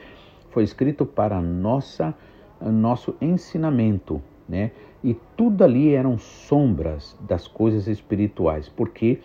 foi 0.50 0.63
escrito 0.63 1.05
para 1.05 1.39
nossa 1.39 2.12
nosso 2.60 3.15
ensinamento, 3.22 4.20
né? 4.50 4.72
E 5.03 5.15
tudo 5.38 5.63
ali 5.63 5.93
eram 5.93 6.17
sombras 6.17 7.15
das 7.22 7.48
coisas 7.48 7.88
espirituais, 7.88 8.67
porque 8.67 9.20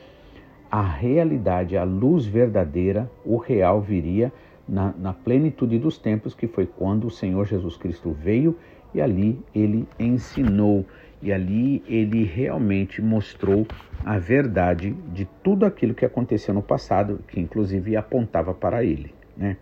a 0.70 0.82
realidade, 0.82 1.78
a 1.78 1.84
luz 1.84 2.26
verdadeira, 2.26 3.10
o 3.24 3.38
real 3.38 3.80
viria 3.80 4.30
na, 4.68 4.92
na 4.98 5.12
plenitude 5.12 5.78
dos 5.78 5.98
tempos, 5.98 6.34
que 6.34 6.46
foi 6.46 6.66
quando 6.66 7.06
o 7.06 7.10
Senhor 7.10 7.46
Jesus 7.46 7.76
Cristo 7.76 8.12
veio 8.12 8.56
e 8.94 9.00
ali 9.00 9.38
ele 9.54 9.88
ensinou 9.98 10.84
e 11.22 11.32
ali 11.32 11.82
ele 11.88 12.24
realmente 12.24 13.00
mostrou 13.00 13.66
a 14.04 14.18
verdade 14.18 14.92
de 15.12 15.24
tudo 15.42 15.64
aquilo 15.64 15.94
que 15.94 16.04
aconteceu 16.04 16.54
no 16.54 16.62
passado, 16.62 17.20
que 17.28 17.40
inclusive 17.40 17.96
apontava 17.96 18.52
para 18.52 18.84
ele, 18.84 19.14
né? 19.36 19.56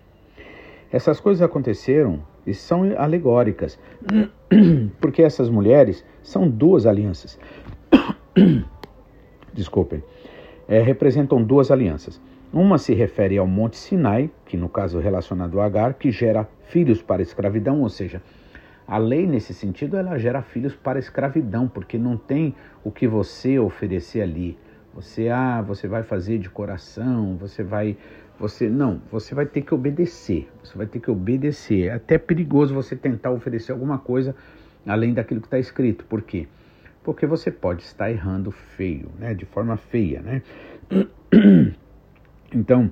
Essas 0.92 1.18
coisas 1.18 1.42
aconteceram 1.42 2.22
e 2.46 2.54
são 2.54 2.82
alegóricas, 2.96 3.78
porque 5.00 5.22
essas 5.22 5.48
mulheres 5.48 6.04
são 6.22 6.48
duas 6.48 6.86
alianças. 6.86 7.38
Desculpem. 9.52 10.02
É, 10.68 10.80
representam 10.80 11.42
duas 11.42 11.70
alianças. 11.70 12.20
Uma 12.54 12.78
se 12.78 12.94
refere 12.94 13.36
ao 13.36 13.48
Monte 13.48 13.76
Sinai, 13.76 14.30
que 14.46 14.56
no 14.56 14.68
caso 14.68 15.00
relacionado 15.00 15.60
a 15.60 15.64
Agar, 15.64 15.94
que 15.94 16.12
gera 16.12 16.48
filhos 16.68 17.02
para 17.02 17.20
escravidão, 17.20 17.80
ou 17.80 17.88
seja, 17.88 18.22
a 18.86 18.96
lei 18.96 19.26
nesse 19.26 19.52
sentido 19.52 19.96
ela 19.96 20.16
gera 20.18 20.40
filhos 20.40 20.72
para 20.72 21.00
escravidão, 21.00 21.66
porque 21.66 21.98
não 21.98 22.16
tem 22.16 22.54
o 22.84 22.92
que 22.92 23.08
você 23.08 23.58
oferecer 23.58 24.20
ali. 24.22 24.56
Você 24.94 25.28
ah, 25.30 25.60
você 25.62 25.88
vai 25.88 26.04
fazer 26.04 26.38
de 26.38 26.48
coração, 26.48 27.36
você 27.36 27.64
vai 27.64 27.96
você 28.38 28.68
não, 28.68 29.02
você 29.10 29.34
vai 29.34 29.46
ter 29.46 29.62
que 29.62 29.74
obedecer. 29.74 30.48
Você 30.62 30.78
vai 30.78 30.86
ter 30.86 31.00
que 31.00 31.10
obedecer. 31.10 31.88
É 31.88 31.94
até 31.94 32.18
perigoso 32.18 32.72
você 32.72 32.94
tentar 32.94 33.32
oferecer 33.32 33.72
alguma 33.72 33.98
coisa 33.98 34.32
além 34.86 35.12
daquilo 35.12 35.40
que 35.40 35.48
está 35.48 35.58
escrito. 35.58 36.04
Por 36.04 36.22
quê? 36.22 36.46
Porque 37.02 37.26
você 37.26 37.50
pode 37.50 37.82
estar 37.82 38.12
errando 38.12 38.52
feio, 38.52 39.10
né? 39.18 39.34
De 39.34 39.44
forma 39.44 39.76
feia, 39.76 40.22
né? 40.22 40.42
Então, 42.54 42.90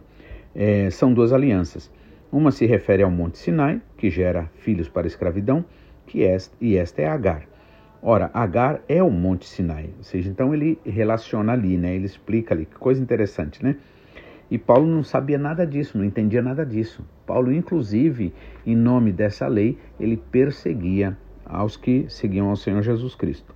é, 0.55 0.91
são 0.91 1.15
duas 1.15 1.33
alianças. 1.33 1.91
Uma 2.31 2.51
se 2.51 2.67
refere 2.67 3.03
ao 3.03 3.11
Monte 3.11 3.39
Sinai, 3.39 3.81
que 3.97 4.11
gera 4.11 4.51
filhos 4.57 4.89
para 4.89 5.07
a 5.07 5.09
escravidão, 5.09 5.65
que 6.07 6.25
esta, 6.25 6.57
e 6.61 6.77
esta 6.77 7.03
é 7.03 7.07
Agar. 7.07 7.47
Ora, 8.03 8.31
Agar 8.35 8.81
é 8.89 9.03
o 9.03 9.11
Monte 9.11 9.47
Sinai, 9.47 9.91
ou 9.97 10.03
seja, 10.03 10.29
então 10.29 10.53
ele 10.53 10.79
relaciona 10.85 11.53
ali, 11.53 11.77
né? 11.77 11.95
Ele 11.95 12.07
explica 12.07 12.55
ali, 12.55 12.67
que 12.67 12.75
coisa 12.75 13.01
interessante, 13.01 13.63
né? 13.63 13.77
E 14.51 14.59
Paulo 14.59 14.87
não 14.87 15.05
sabia 15.05 15.39
nada 15.39 15.67
disso, 15.67 15.97
não 15.97 16.05
entendia 16.05 16.43
nada 16.43 16.67
disso. 16.67 17.05
Paulo, 17.25 17.53
inclusive, 17.53 18.35
em 18.67 18.77
nome 18.77 19.13
dessa 19.13 19.47
lei, 19.47 19.79
ele 19.99 20.17
perseguia 20.17 21.17
aos 21.45 21.77
que 21.77 22.07
seguiam 22.09 22.51
ao 22.51 22.57
Senhor 22.57 22.83
Jesus 22.83 23.15
Cristo. 23.15 23.55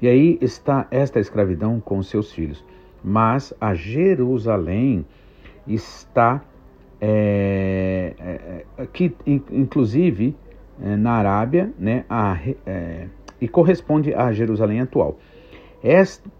E 0.00 0.08
aí 0.08 0.38
está 0.40 0.86
esta 0.90 1.20
escravidão 1.20 1.80
com 1.80 2.02
seus 2.02 2.32
filhos. 2.32 2.64
Mas 3.02 3.54
a 3.60 3.74
Jerusalém 3.74 5.04
está, 5.66 6.42
é, 7.00 8.14
é, 8.18 8.64
é 8.78 8.86
que 8.86 9.14
inclusive 9.26 10.34
é, 10.80 10.96
na 10.96 11.12
Arábia, 11.12 11.72
né, 11.78 12.04
a, 12.08 12.38
é, 12.66 13.06
e 13.40 13.48
corresponde 13.48 14.14
à 14.14 14.32
Jerusalém 14.32 14.80
atual, 14.80 15.18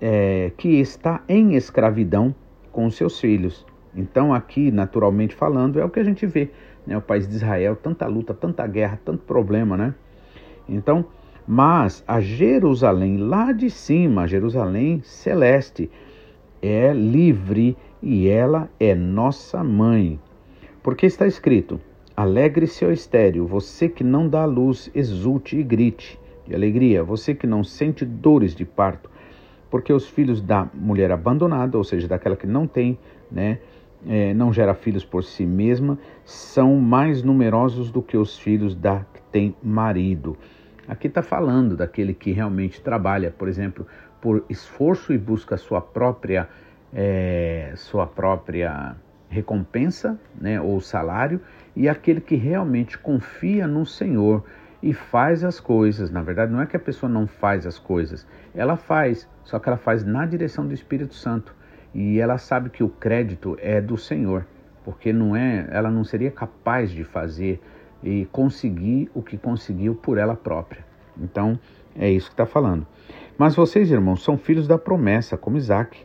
é, 0.01 0.51
que 0.57 0.81
está 0.81 1.23
em 1.29 1.55
escravidão 1.55 2.35
com 2.73 2.91
seus 2.91 3.21
filhos. 3.21 3.65
Então, 3.95 4.35
aqui, 4.35 4.71
naturalmente 4.71 5.35
falando, 5.35 5.81
é 5.81 5.85
o 5.85 5.89
que 5.89 6.01
a 6.01 6.05
gente 6.05 6.27
vê, 6.27 6.51
né? 6.87 6.99
O 6.99 7.01
país 7.01 7.27
de 7.27 7.35
Israel, 7.35 7.75
tanta 7.75 8.07
luta, 8.07 8.35
tanta 8.35 8.67
guerra, 8.67 9.01
tanto 9.03 9.23
problema, 9.25 9.77
né? 9.77 9.95
Então, 10.69 11.07
mas 11.47 12.05
a 12.07 12.21
Jerusalém 12.21 13.17
lá 13.17 13.53
de 13.53 13.71
cima, 13.71 14.23
a 14.23 14.27
Jerusalém 14.27 15.01
celeste, 15.03 15.91
é 16.67 16.93
livre 16.93 17.77
e 18.03 18.29
ela 18.29 18.69
é 18.79 18.95
nossa 18.95 19.63
mãe. 19.63 20.19
Porque 20.83 21.07
está 21.07 21.27
escrito: 21.27 21.81
Alegre-se, 22.17 22.85
ó 22.85 22.91
estéreo, 22.91 23.47
você 23.47 23.89
que 23.89 24.03
não 24.03 24.29
dá 24.29 24.45
luz, 24.45 24.91
exulte 24.95 25.59
e 25.59 25.63
grite 25.63 26.19
de 26.47 26.55
alegria, 26.55 27.03
você 27.03 27.35
que 27.35 27.47
não 27.47 27.63
sente 27.63 28.05
dores 28.05 28.55
de 28.55 28.65
parto, 28.65 29.11
porque 29.71 29.93
os 29.93 30.09
filhos 30.09 30.41
da 30.41 30.69
mulher 30.73 31.11
abandonada, 31.11 31.77
ou 31.77 31.85
seja, 31.85 32.09
daquela 32.09 32.37
que 32.37 32.47
não 32.47 32.67
tem, 32.67 32.99
né, 33.31 33.59
é, 34.07 34.33
não 34.33 34.53
gera 34.53 34.75
filhos 34.75 35.05
por 35.05 35.25
si 35.25 35.45
mesma, 35.45 35.99
são 36.25 36.77
mais 36.77 37.23
numerosos 37.23 37.91
do 37.91 38.01
que 38.01 38.17
os 38.17 38.39
filhos 38.39 38.75
da 38.75 39.05
que 39.13 39.21
tem 39.33 39.55
marido. 39.63 40.37
Aqui 40.89 41.09
está 41.09 41.23
falando 41.23 41.77
daquele 41.77 42.15
que 42.15 42.31
realmente 42.31 42.81
trabalha, 42.81 43.35
por 43.37 43.49
exemplo, 43.49 43.87
por 44.27 44.45
esforço 44.51 45.13
e 45.13 45.19
busca 45.19 45.57
sua 45.57 45.81
própria, 45.81 46.49
é, 46.93 47.73
sua 47.77 48.09
própria 48.09 48.97
recompensa, 49.29 50.19
né, 50.35 50.61
ou 50.61 50.81
salário, 50.81 51.41
e 51.77 51.89
aquele 51.89 52.21
que 52.21 52.35
realmente 52.35 52.99
confia 52.99 53.69
no 53.69 53.87
Senhor 53.87 54.43
e 54.83 54.93
faz 54.93 55.45
as 55.45 55.61
coisas. 55.61 56.11
Na 56.11 56.23
verdade, 56.23 56.51
não 56.51 56.61
é 56.61 56.67
que 56.67 56.77
a 56.77 56.81
pessoa 56.81 57.09
não 57.09 57.29
faz 57.29 57.69
as 57.69 57.79
coisas, 57.79 58.27
ela 58.53 58.77
faz, 58.77 59.29
só 59.45 59.61
que 59.61 59.69
ela 59.69 59.79
faz 59.79 60.05
na 60.05 60.27
direção 60.27 60.67
do 60.67 60.75
Espírito 60.75 61.15
Santo. 61.15 61.55
E 61.95 62.19
ela 62.19 62.37
sabe 62.37 62.69
que 62.69 62.83
o 62.83 62.89
crédito 62.89 63.57
é 63.61 63.81
do 63.81 63.97
Senhor, 63.97 64.45
porque 64.85 65.13
não 65.13 65.37
é, 65.37 65.69
ela 65.71 65.89
não 65.89 66.03
seria 66.03 66.33
capaz 66.33 66.91
de 66.91 67.05
fazer 67.05 67.63
e 68.03 68.27
conseguir 68.33 69.09
o 69.15 69.23
que 69.23 69.39
conseguiu 69.39 69.95
por 69.95 70.19
ela 70.19 70.35
própria. 70.35 70.85
Então, 71.17 71.57
é 71.95 72.11
isso 72.11 72.27
que 72.27 72.35
está 72.35 72.45
falando. 72.45 72.85
Mas 73.39 73.55
vocês, 73.55 73.91
irmãos, 73.91 74.23
são 74.23 74.39
filhos 74.39 74.67
da 74.67 74.79
promessa, 74.79 75.37
como 75.37 75.59
Isaac. 75.59 75.99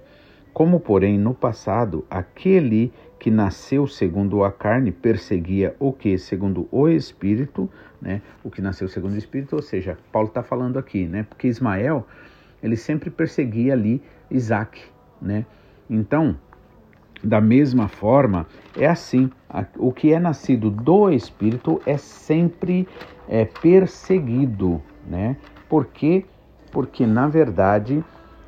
Como, 0.53 0.81
porém, 0.81 1.17
no 1.17 1.33
passado, 1.33 2.05
aquele 2.09 2.91
que 3.17 3.31
nasceu 3.31 3.87
segundo 3.87 4.43
a 4.43 4.51
carne 4.51 4.91
perseguia 4.91 5.73
o 5.79 5.93
que? 5.93 6.17
Segundo 6.17 6.67
o 6.69 6.89
Espírito, 6.89 7.69
né? 8.01 8.21
O 8.43 8.49
que 8.49 8.61
nasceu 8.61 8.89
segundo 8.89 9.13
o 9.13 9.17
Espírito, 9.17 9.55
ou 9.55 9.61
seja, 9.61 9.97
Paulo 10.11 10.27
está 10.27 10.43
falando 10.43 10.77
aqui, 10.77 11.07
né? 11.07 11.23
Porque 11.23 11.47
Ismael, 11.47 12.05
ele 12.61 12.75
sempre 12.75 13.09
perseguia 13.09 13.73
ali 13.73 14.01
Isaac, 14.29 14.81
né? 15.21 15.45
Então, 15.89 16.35
da 17.23 17.39
mesma 17.39 17.87
forma, 17.87 18.45
é 18.75 18.87
assim: 18.87 19.31
o 19.77 19.93
que 19.93 20.11
é 20.11 20.19
nascido 20.19 20.69
do 20.69 21.09
Espírito 21.09 21.81
é 21.85 21.95
sempre 21.95 22.85
é, 23.29 23.45
perseguido, 23.45 24.81
né? 25.07 25.37
Por 25.69 25.85
quê? 25.85 26.25
Porque, 26.71 27.05
na 27.05 27.27
verdade, 27.27 28.03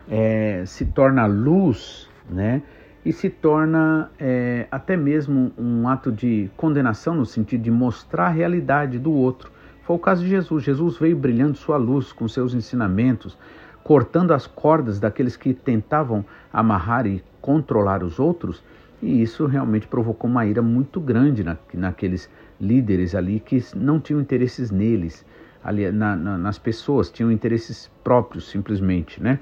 é, 0.09 0.63
se 0.65 0.85
torna 0.85 1.25
luz, 1.25 2.09
né? 2.29 2.61
E 3.05 3.11
se 3.11 3.29
torna 3.29 4.09
é, 4.17 4.65
até 4.71 4.95
mesmo 4.95 5.51
um 5.57 5.87
ato 5.89 6.11
de 6.11 6.49
condenação, 6.55 7.15
no 7.15 7.25
sentido 7.25 7.63
de 7.63 7.71
mostrar 7.71 8.27
a 8.27 8.29
realidade 8.29 8.97
do 8.97 9.11
outro. 9.11 9.51
Foi 9.83 9.97
o 9.97 9.99
caso 9.99 10.23
de 10.23 10.29
Jesus. 10.29 10.63
Jesus 10.63 10.97
veio 10.97 11.17
brilhando 11.17 11.57
sua 11.57 11.75
luz 11.75 12.13
com 12.13 12.27
seus 12.29 12.53
ensinamentos, 12.53 13.37
cortando 13.83 14.31
as 14.33 14.47
cordas 14.47 14.99
daqueles 14.99 15.35
que 15.35 15.53
tentavam 15.53 16.23
amarrar 16.51 17.05
e 17.05 17.21
controlar 17.41 18.01
os 18.01 18.19
outros, 18.19 18.63
e 19.01 19.21
isso 19.21 19.45
realmente 19.45 19.85
provocou 19.85 20.29
uma 20.29 20.45
ira 20.45 20.61
muito 20.61 21.01
grande 21.01 21.43
na, 21.43 21.57
naqueles 21.73 22.29
líderes 22.59 23.13
ali 23.13 23.41
que 23.41 23.61
não 23.75 23.99
tinham 23.99 24.21
interesses 24.21 24.71
neles, 24.71 25.25
ali, 25.63 25.91
na, 25.91 26.15
na, 26.15 26.37
nas 26.37 26.57
pessoas, 26.57 27.09
tinham 27.09 27.31
interesses 27.31 27.89
próprios 28.03 28.49
simplesmente, 28.49 29.21
né? 29.21 29.39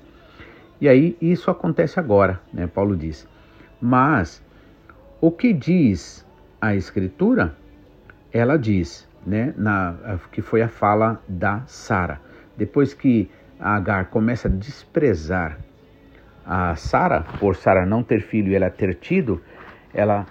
E 0.80 0.88
aí 0.88 1.18
isso 1.22 1.50
acontece 1.52 2.00
agora, 2.00 2.40
né? 2.54 2.68
Paulo 2.68 2.96
diz. 2.96 3.28
Mas 3.80 4.44
o 5.20 5.32
que 5.32 5.54
diz 5.54 6.26
a 6.60 6.76
Escritura? 6.76 7.56
Ela 8.34 8.58
diz, 8.58 9.08
né? 9.26 9.54
Na, 9.58 10.20
que 10.32 10.42
foi 10.42 10.62
a 10.62 10.68
fala 10.68 11.22
da 11.28 11.64
Sara. 11.66 12.22
Depois 12.58 12.94
que 12.94 13.30
Agar 13.60 14.10
começa 14.10 14.48
a 14.48 14.52
desprezar 14.52 15.60
a 16.44 16.76
Sara, 16.76 17.24
por 17.40 17.56
Sara 17.56 17.86
não 17.86 18.02
ter 18.02 18.22
filho 18.22 18.52
e 18.52 18.56
ela 18.56 18.72
ter 18.72 18.96
tido, 18.96 19.40
ela 19.94 20.26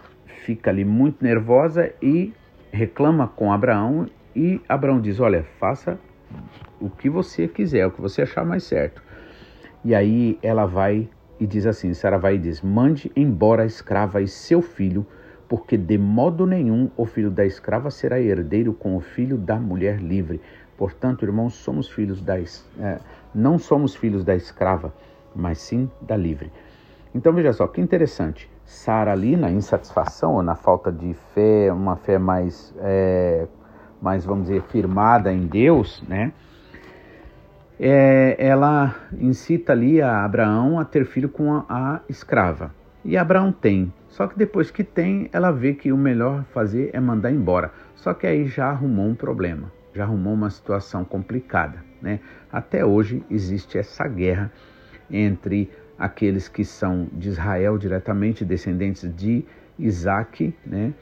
fica 0.45 0.71
ali 0.71 0.85
muito 0.85 1.23
nervosa 1.23 1.93
e 2.03 2.35
reclama 2.73 3.29
com 3.29 3.53
Abraão 3.53 4.09
e 4.35 4.61
Abraão 4.69 5.01
diz: 5.01 5.21
"Olha, 5.21 5.45
faça 5.59 5.99
o 6.81 6.89
que 6.89 7.09
você 7.09 7.49
quiser, 7.49 7.87
o 7.87 7.91
que 7.91 8.01
você 8.01 8.23
achar 8.23 8.45
mais 8.45 8.65
certo". 8.65 9.03
E 9.85 9.95
aí 9.95 10.39
ela 10.43 10.67
vai 10.67 11.09
e 11.39 11.47
diz 11.47 11.67
assim, 11.67 11.95
Sara 11.95 12.19
vai 12.19 12.35
e 12.35 12.39
diz: 12.39 12.61
"Mande 12.61 13.11
embora 13.17 13.63
a 13.63 13.67
escrava 13.67 14.21
e 14.21 14.29
seu 14.29 14.61
filho, 14.61 15.07
porque 15.49 15.77
de 15.77 15.99
modo 15.99 16.47
nenhum 16.47 16.91
o 16.97 17.05
filho 17.05 17.31
da 17.31 17.45
escrava 17.45 17.91
será 17.91 18.21
herdeiro 18.21 18.73
com 18.73 18.97
o 18.97 19.01
filho 19.01 19.37
da 19.37 19.57
mulher 19.57 19.99
livre. 19.99 20.41
Portanto, 20.77 21.25
irmãos, 21.25 21.55
somos 21.55 21.91
filhos 21.91 22.23
da 22.23 22.39
é, 22.39 22.99
não 23.35 23.59
somos 23.59 23.95
filhos 23.95 24.25
da 24.25 24.35
escrava, 24.35 24.95
mas 25.35 25.59
sim 25.59 25.91
da 26.01 26.17
livre. 26.17 26.51
Então 27.15 27.33
veja 27.33 27.53
só, 27.53 27.67
que 27.67 27.81
interessante. 27.81 28.49
Sara 28.65 29.13
ali 29.13 29.37
na 29.37 29.51
insatisfação 29.51 30.35
ou 30.35 30.43
na 30.43 30.55
falta 30.55 30.93
de 30.93 31.13
fé, 31.35 31.73
uma 31.73 31.97
fé 31.97 32.19
mais, 32.19 32.73
é, 32.79 33.47
mais 34.01 34.25
vamos 34.25 34.49
dizer, 34.49 34.63
firmada 34.63 35.33
em 35.33 35.47
Deus, 35.47 36.03
né? 36.09 36.33
É, 37.79 38.37
ela 38.39 38.95
incita 39.19 39.73
ali 39.73 40.03
a 40.03 40.25
Abraão 40.25 40.79
a 40.79 40.85
ter 40.85 41.07
filho 41.07 41.29
com 41.29 41.55
a, 41.55 41.65
a 41.69 42.01
escrava. 42.09 42.75
E 43.03 43.17
Abraão 43.17 43.51
tem. 43.51 43.91
Só 44.09 44.27
que 44.27 44.37
depois 44.37 44.71
que 44.71 44.85
tem, 44.85 45.31
ela 45.33 45.51
vê 45.51 45.73
que 45.73 45.91
o 45.91 45.97
melhor 45.97 46.45
fazer 46.53 46.91
é 46.93 47.01
mandar 47.01 47.31
embora. 47.31 47.73
Só 47.95 48.13
que 48.13 48.27
aí 48.27 48.47
já 48.47 48.67
arrumou 48.67 49.07
um 49.07 49.15
problema, 49.15 49.73
já 49.95 50.05
arrumou 50.05 50.35
uma 50.35 50.51
situação 50.51 51.05
complicada. 51.05 51.83
Né? 52.03 52.21
Até 52.53 52.85
hoje 52.85 53.25
existe 53.31 53.79
essa 53.79 54.07
guerra 54.07 54.53
entre 55.11 55.71
aqueles 55.99 56.49
que 56.49 56.65
são 56.65 57.09
de 57.13 57.29
Israel 57.29 57.79
diretamente, 57.79 58.45
descendentes 58.45 59.11
de 59.15 59.45
Isaac, 59.79 60.55
né? 60.65 60.93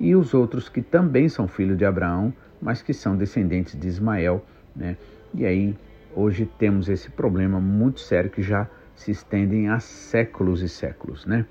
E 0.00 0.14
os 0.14 0.34
outros 0.34 0.68
que 0.68 0.82
também 0.82 1.28
são 1.28 1.48
filhos 1.48 1.76
de 1.76 1.84
Abraão, 1.84 2.32
mas 2.60 2.82
que 2.82 2.92
são 2.92 3.16
descendentes 3.16 3.78
de 3.78 3.86
Ismael. 3.86 4.44
Né? 4.74 4.96
E 5.34 5.44
aí 5.44 5.76
hoje 6.14 6.48
temos 6.58 6.88
esse 6.88 7.10
problema 7.10 7.60
muito 7.60 8.00
sério 8.00 8.30
que 8.30 8.42
já 8.42 8.68
se 8.94 9.10
estendem 9.10 9.68
há 9.68 9.80
séculos 9.80 10.62
e 10.62 10.68
séculos. 10.68 11.26
Né? 11.26 11.46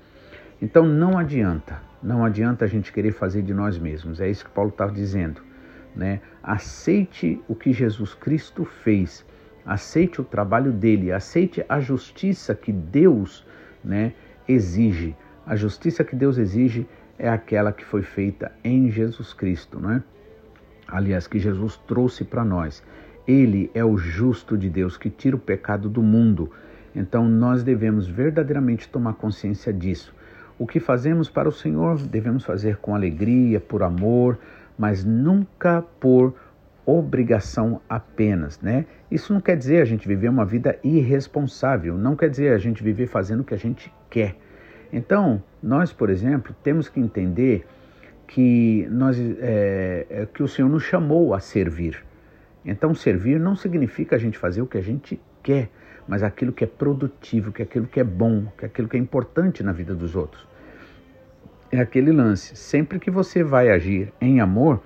Então 0.60 0.84
não 0.84 1.18
adianta, 1.18 1.80
não 2.02 2.24
adianta 2.24 2.64
a 2.64 2.68
gente 2.68 2.92
querer 2.92 3.12
fazer 3.12 3.42
de 3.42 3.54
nós 3.54 3.78
mesmos, 3.78 4.20
é 4.20 4.28
isso 4.28 4.44
que 4.44 4.50
Paulo 4.50 4.70
está 4.70 4.86
dizendo. 4.86 5.40
Né? 5.94 6.20
Aceite 6.42 7.40
o 7.48 7.54
que 7.54 7.72
Jesus 7.72 8.14
Cristo 8.14 8.64
fez 8.64 9.24
aceite 9.68 10.18
o 10.18 10.24
trabalho 10.24 10.72
dele, 10.72 11.12
aceite 11.12 11.62
a 11.68 11.78
justiça 11.78 12.54
que 12.54 12.72
Deus 12.72 13.46
né, 13.84 14.14
exige. 14.48 15.14
A 15.46 15.54
justiça 15.54 16.02
que 16.02 16.16
Deus 16.16 16.38
exige 16.38 16.86
é 17.18 17.28
aquela 17.28 17.72
que 17.72 17.84
foi 17.84 18.02
feita 18.02 18.52
em 18.62 18.90
Jesus 18.90 19.32
Cristo, 19.32 19.80
né? 19.80 20.02
aliás, 20.88 21.26
que 21.26 21.38
Jesus 21.38 21.76
trouxe 21.86 22.24
para 22.24 22.44
nós. 22.44 22.82
Ele 23.26 23.70
é 23.74 23.84
o 23.84 23.98
justo 23.98 24.56
de 24.56 24.70
Deus 24.70 24.96
que 24.96 25.10
tira 25.10 25.36
o 25.36 25.38
pecado 25.38 25.88
do 25.88 26.02
mundo. 26.02 26.50
Então 26.94 27.28
nós 27.28 27.62
devemos 27.62 28.08
verdadeiramente 28.08 28.88
tomar 28.88 29.12
consciência 29.14 29.72
disso. 29.72 30.14
O 30.58 30.66
que 30.66 30.80
fazemos 30.80 31.28
para 31.28 31.48
o 31.48 31.52
Senhor 31.52 31.98
devemos 31.98 32.44
fazer 32.44 32.78
com 32.78 32.94
alegria, 32.94 33.60
por 33.60 33.82
amor, 33.82 34.38
mas 34.78 35.04
nunca 35.04 35.82
por 36.00 36.34
obrigação 36.86 37.82
apenas, 37.86 38.58
né? 38.60 38.86
Isso 39.10 39.32
não 39.32 39.42
quer 39.42 39.56
dizer 39.56 39.82
a 39.82 39.84
gente 39.84 40.08
viver 40.08 40.28
uma 40.28 40.44
vida 40.44 40.78
irresponsável, 40.82 41.98
não 41.98 42.16
quer 42.16 42.30
dizer 42.30 42.52
a 42.54 42.58
gente 42.58 42.82
viver 42.82 43.06
fazendo 43.06 43.40
o 43.40 43.44
que 43.44 43.52
a 43.52 43.58
gente 43.58 43.92
quer. 44.08 44.36
Então, 44.92 45.42
nós, 45.62 45.92
por 45.92 46.10
exemplo, 46.10 46.54
temos 46.62 46.88
que 46.88 46.98
entender 47.00 47.66
que, 48.26 48.86
nós, 48.90 49.18
é, 49.18 50.06
é, 50.08 50.26
que 50.26 50.42
o 50.42 50.48
Senhor 50.48 50.68
nos 50.68 50.82
chamou 50.82 51.34
a 51.34 51.40
servir. 51.40 52.04
Então, 52.64 52.94
servir 52.94 53.40
não 53.40 53.56
significa 53.56 54.16
a 54.16 54.18
gente 54.18 54.38
fazer 54.38 54.62
o 54.62 54.66
que 54.66 54.78
a 54.78 54.82
gente 54.82 55.20
quer, 55.42 55.70
mas 56.06 56.22
aquilo 56.22 56.52
que 56.52 56.64
é 56.64 56.66
produtivo, 56.66 57.52
que 57.52 57.62
é 57.62 57.64
aquilo 57.64 57.86
que 57.86 58.00
é 58.00 58.04
bom, 58.04 58.46
que 58.56 58.64
é 58.64 58.68
aquilo 58.68 58.88
que 58.88 58.96
é 58.96 59.00
importante 59.00 59.62
na 59.62 59.72
vida 59.72 59.94
dos 59.94 60.14
outros. 60.16 60.46
É 61.70 61.80
aquele 61.80 62.12
lance. 62.12 62.56
Sempre 62.56 62.98
que 62.98 63.10
você 63.10 63.42
vai 63.42 63.70
agir 63.70 64.12
em 64.20 64.40
amor, 64.40 64.82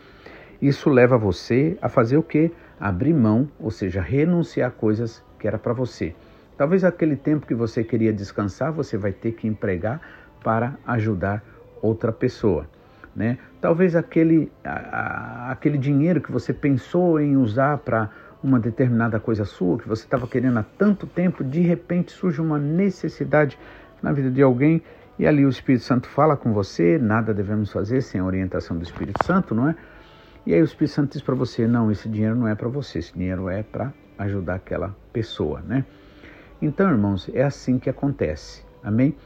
isso 0.61 0.91
leva 0.91 1.17
você 1.17 1.77
a 1.81 1.89
fazer 1.89 2.17
o 2.17 2.23
que? 2.23 2.51
Abrir 2.79 3.15
mão, 3.15 3.49
ou 3.59 3.71
seja, 3.71 4.01
renunciar 4.01 4.69
a 4.69 4.73
coisas 4.73 5.25
que 5.39 5.47
era 5.47 5.59
para 5.59 5.73
você. 5.73 6.15
Talvez 6.57 6.85
aquele 6.85 7.17
tempo 7.17 7.47
que 7.47 7.55
você 7.55 7.83
queria 7.83 8.13
descansar, 8.13 8.73
você 8.73 8.97
vai 8.97 9.13
ter 9.13 9.33
que 9.33 9.47
empregar 9.47 10.01
para 10.43 10.77
ajudar 10.87 11.43
outra 11.81 12.13
pessoa. 12.13 12.69
Né? 13.15 13.39
Talvez 13.61 13.95
aquele, 13.95 14.51
a, 14.65 14.71
a, 14.71 15.53
aquele 15.53 15.79
dinheiro 15.79 16.21
que 16.21 16.33
você 16.33 16.53
pensou 16.53 17.21
em 17.21 17.37
usar 17.37 17.79
para 17.79 18.11
uma 18.43 18.59
determinada 18.59 19.21
coisa 19.21 19.45
sua, 19.45 19.79
que 19.79 19.89
você 19.89 20.05
estava 20.05 20.27
querendo 20.27 20.59
há 20.59 20.63
tanto 20.63 21.07
tempo, 21.07 21.45
de 21.45 21.61
repente 21.61 22.13
surge 22.13 22.41
uma 22.41 22.59
necessidade 22.59 23.59
na 24.03 24.13
vida 24.13 24.31
de 24.31 24.43
alguém 24.43 24.83
e 25.19 25.27
ali 25.27 25.45
o 25.45 25.49
Espírito 25.49 25.85
Santo 25.85 26.09
fala 26.09 26.37
com 26.37 26.53
você, 26.53 26.99
nada 26.99 27.33
devemos 27.33 27.71
fazer 27.71 28.01
sem 28.01 28.21
a 28.21 28.25
orientação 28.25 28.77
do 28.77 28.83
Espírito 28.83 29.25
Santo, 29.25 29.55
não 29.55 29.69
é? 29.69 29.77
E 30.45 30.55
aí 30.55 30.61
o 30.61 30.65
Espírito 30.65 30.95
Santo 30.95 31.13
diz 31.13 31.23
para 31.23 31.35
você: 31.35 31.69
não, 31.69 31.91
esse 31.93 32.09
dinheiro 32.09 32.35
não 32.35 32.49
é 32.49 32.55
para 32.55 32.69
você, 32.69 32.99
esse 32.99 33.13
dinheiro 33.13 33.49
é 33.49 33.63
para 33.63 33.93
ajudar 34.19 34.57
aquela 34.57 34.97
pessoa, 35.13 35.61
né? 35.61 35.85
Então, 36.63 36.89
irmãos, 36.89 37.29
é 37.35 37.43
assim 37.43 37.77
que 37.77 37.91
acontece, 37.91 38.63
amém? 38.85 39.17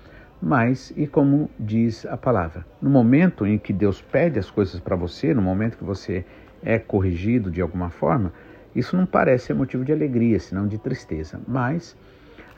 Mas, 0.41 0.91
e 0.97 1.07
como 1.07 1.51
diz 1.61 2.07
a 2.07 2.17
palavra, 2.17 2.65
no 2.81 2.89
momento 2.89 3.47
em 3.47 3.59
que 3.59 3.75
Deus 3.75 4.01
pede 4.01 4.39
as 4.39 4.51
coisas 4.51 4.81
para 4.81 4.97
você, 4.97 5.35
no 5.35 5.43
momento 5.43 5.77
que 5.77 5.85
você 5.85 6.25
é 6.63 6.79
corrigido 6.79 7.51
de 7.51 7.61
alguma 7.61 7.91
forma, 7.91 8.33
Isso 8.77 8.95
não 8.95 9.07
parece 9.07 9.47
ser 9.47 9.55
motivo 9.55 9.83
de 9.83 9.91
alegria, 9.91 10.39
senão 10.39 10.69
de 10.69 10.77
tristeza. 10.77 11.41
Mas 11.49 11.97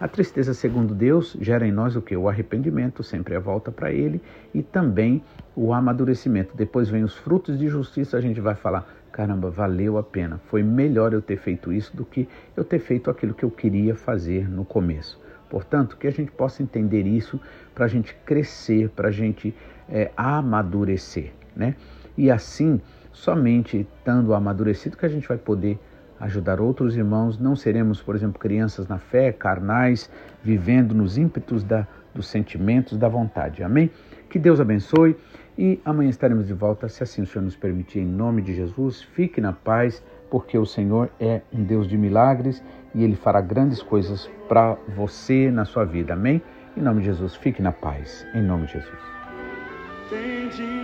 a 0.01 0.09
tristeza, 0.09 0.53
segundo 0.53 0.93
Deus, 0.93 1.37
gera 1.41 1.65
em 1.65 1.71
nós 1.71 1.95
o 1.95 2.03
que? 2.03 2.17
O 2.17 2.29
arrependimento, 2.29 3.05
sempre 3.05 3.37
a 3.37 3.41
volta 3.41 3.71
para 3.71 3.93
Ele, 3.93 4.21
e 4.53 4.61
também 4.61 5.23
o 5.55 5.73
amadurecimento. 5.73 6.57
Depois 6.57 6.89
vem 6.89 7.05
os 7.05 7.17
frutos 7.17 7.57
de 7.57 7.69
justiça, 7.69 8.17
a 8.17 8.21
gente 8.21 8.41
vai 8.41 8.57
falar: 8.57 8.85
caramba, 9.19 9.51
valeu 9.51 9.99
a 9.99 10.03
pena. 10.05 10.39
Foi 10.47 10.63
melhor 10.63 11.13
eu 11.13 11.21
ter 11.21 11.39
feito 11.39 11.73
isso 11.73 11.97
do 11.97 12.05
que 12.05 12.29
eu 12.57 12.63
ter 12.63 12.79
feito 12.79 13.11
aquilo 13.11 13.35
que 13.35 13.45
eu 13.45 13.51
queria 13.51 13.97
fazer 13.97 14.49
no 14.49 14.65
começo. 14.65 15.21
Portanto, 15.51 15.97
que 15.97 16.07
a 16.07 16.13
gente 16.13 16.31
possa 16.31 16.63
entender 16.63 17.05
isso 17.05 17.41
para 17.75 17.87
a 17.87 17.89
gente 17.89 18.15
crescer, 18.25 18.89
para 18.91 19.09
a 19.09 19.11
gente 19.11 19.53
é, 19.89 20.13
amadurecer, 20.17 21.33
né? 21.57 21.75
E 22.17 22.31
assim, 22.31 22.81
somente 23.11 23.81
estando 23.81 24.33
amadurecido 24.35 24.97
que 24.97 25.05
a 25.05 25.09
gente 25.09 25.27
vai 25.27 25.37
poder 25.37 25.81
ajudar 26.21 26.61
outros 26.61 26.97
irmãos. 26.97 27.41
Não 27.41 27.57
seremos, 27.57 28.01
por 28.01 28.15
exemplo, 28.15 28.39
crianças 28.39 28.87
na 28.87 28.99
fé, 28.99 29.33
carnais, 29.33 30.09
vivendo 30.45 30.95
nos 30.95 31.19
ímpetos 31.19 31.65
da, 31.65 31.89
dos 32.15 32.29
sentimentos, 32.29 32.97
da 32.97 33.09
vontade. 33.09 33.65
Amém? 33.65 33.91
Que 34.31 34.39
Deus 34.39 34.61
abençoe 34.61 35.17
e 35.59 35.81
amanhã 35.85 36.09
estaremos 36.09 36.47
de 36.47 36.55
volta, 36.55 36.89
se 36.89 37.03
assim 37.03 37.23
o 37.23 37.27
Senhor 37.27 37.45
nos 37.45 37.57
permitir, 37.57 37.99
em 37.99 38.07
nome 38.07 38.41
de 38.41 38.55
Jesus. 38.55 39.03
Fique 39.03 39.41
na 39.41 39.53
paz, 39.53 40.01
porque 40.31 40.57
o 40.57 40.65
Senhor 40.65 41.11
é 41.19 41.43
um 41.53 41.65
Deus 41.65 41.89
de 41.89 41.99
milagres 41.99 42.63
e 42.95 43.03
Ele 43.03 43.17
fará 43.17 43.41
grandes 43.41 43.83
coisas 43.83 44.31
para 44.49 44.79
você 44.95 45.51
na 45.51 45.65
sua 45.65 45.85
vida. 45.85 46.13
Amém? 46.13 46.41
Em 46.77 46.81
nome 46.81 47.01
de 47.01 47.07
Jesus, 47.07 47.35
fique 47.35 47.61
na 47.61 47.73
paz. 47.73 48.25
Em 48.35 48.43
nome 48.43 48.67
de 48.67 48.75
Jesus. 48.75 50.78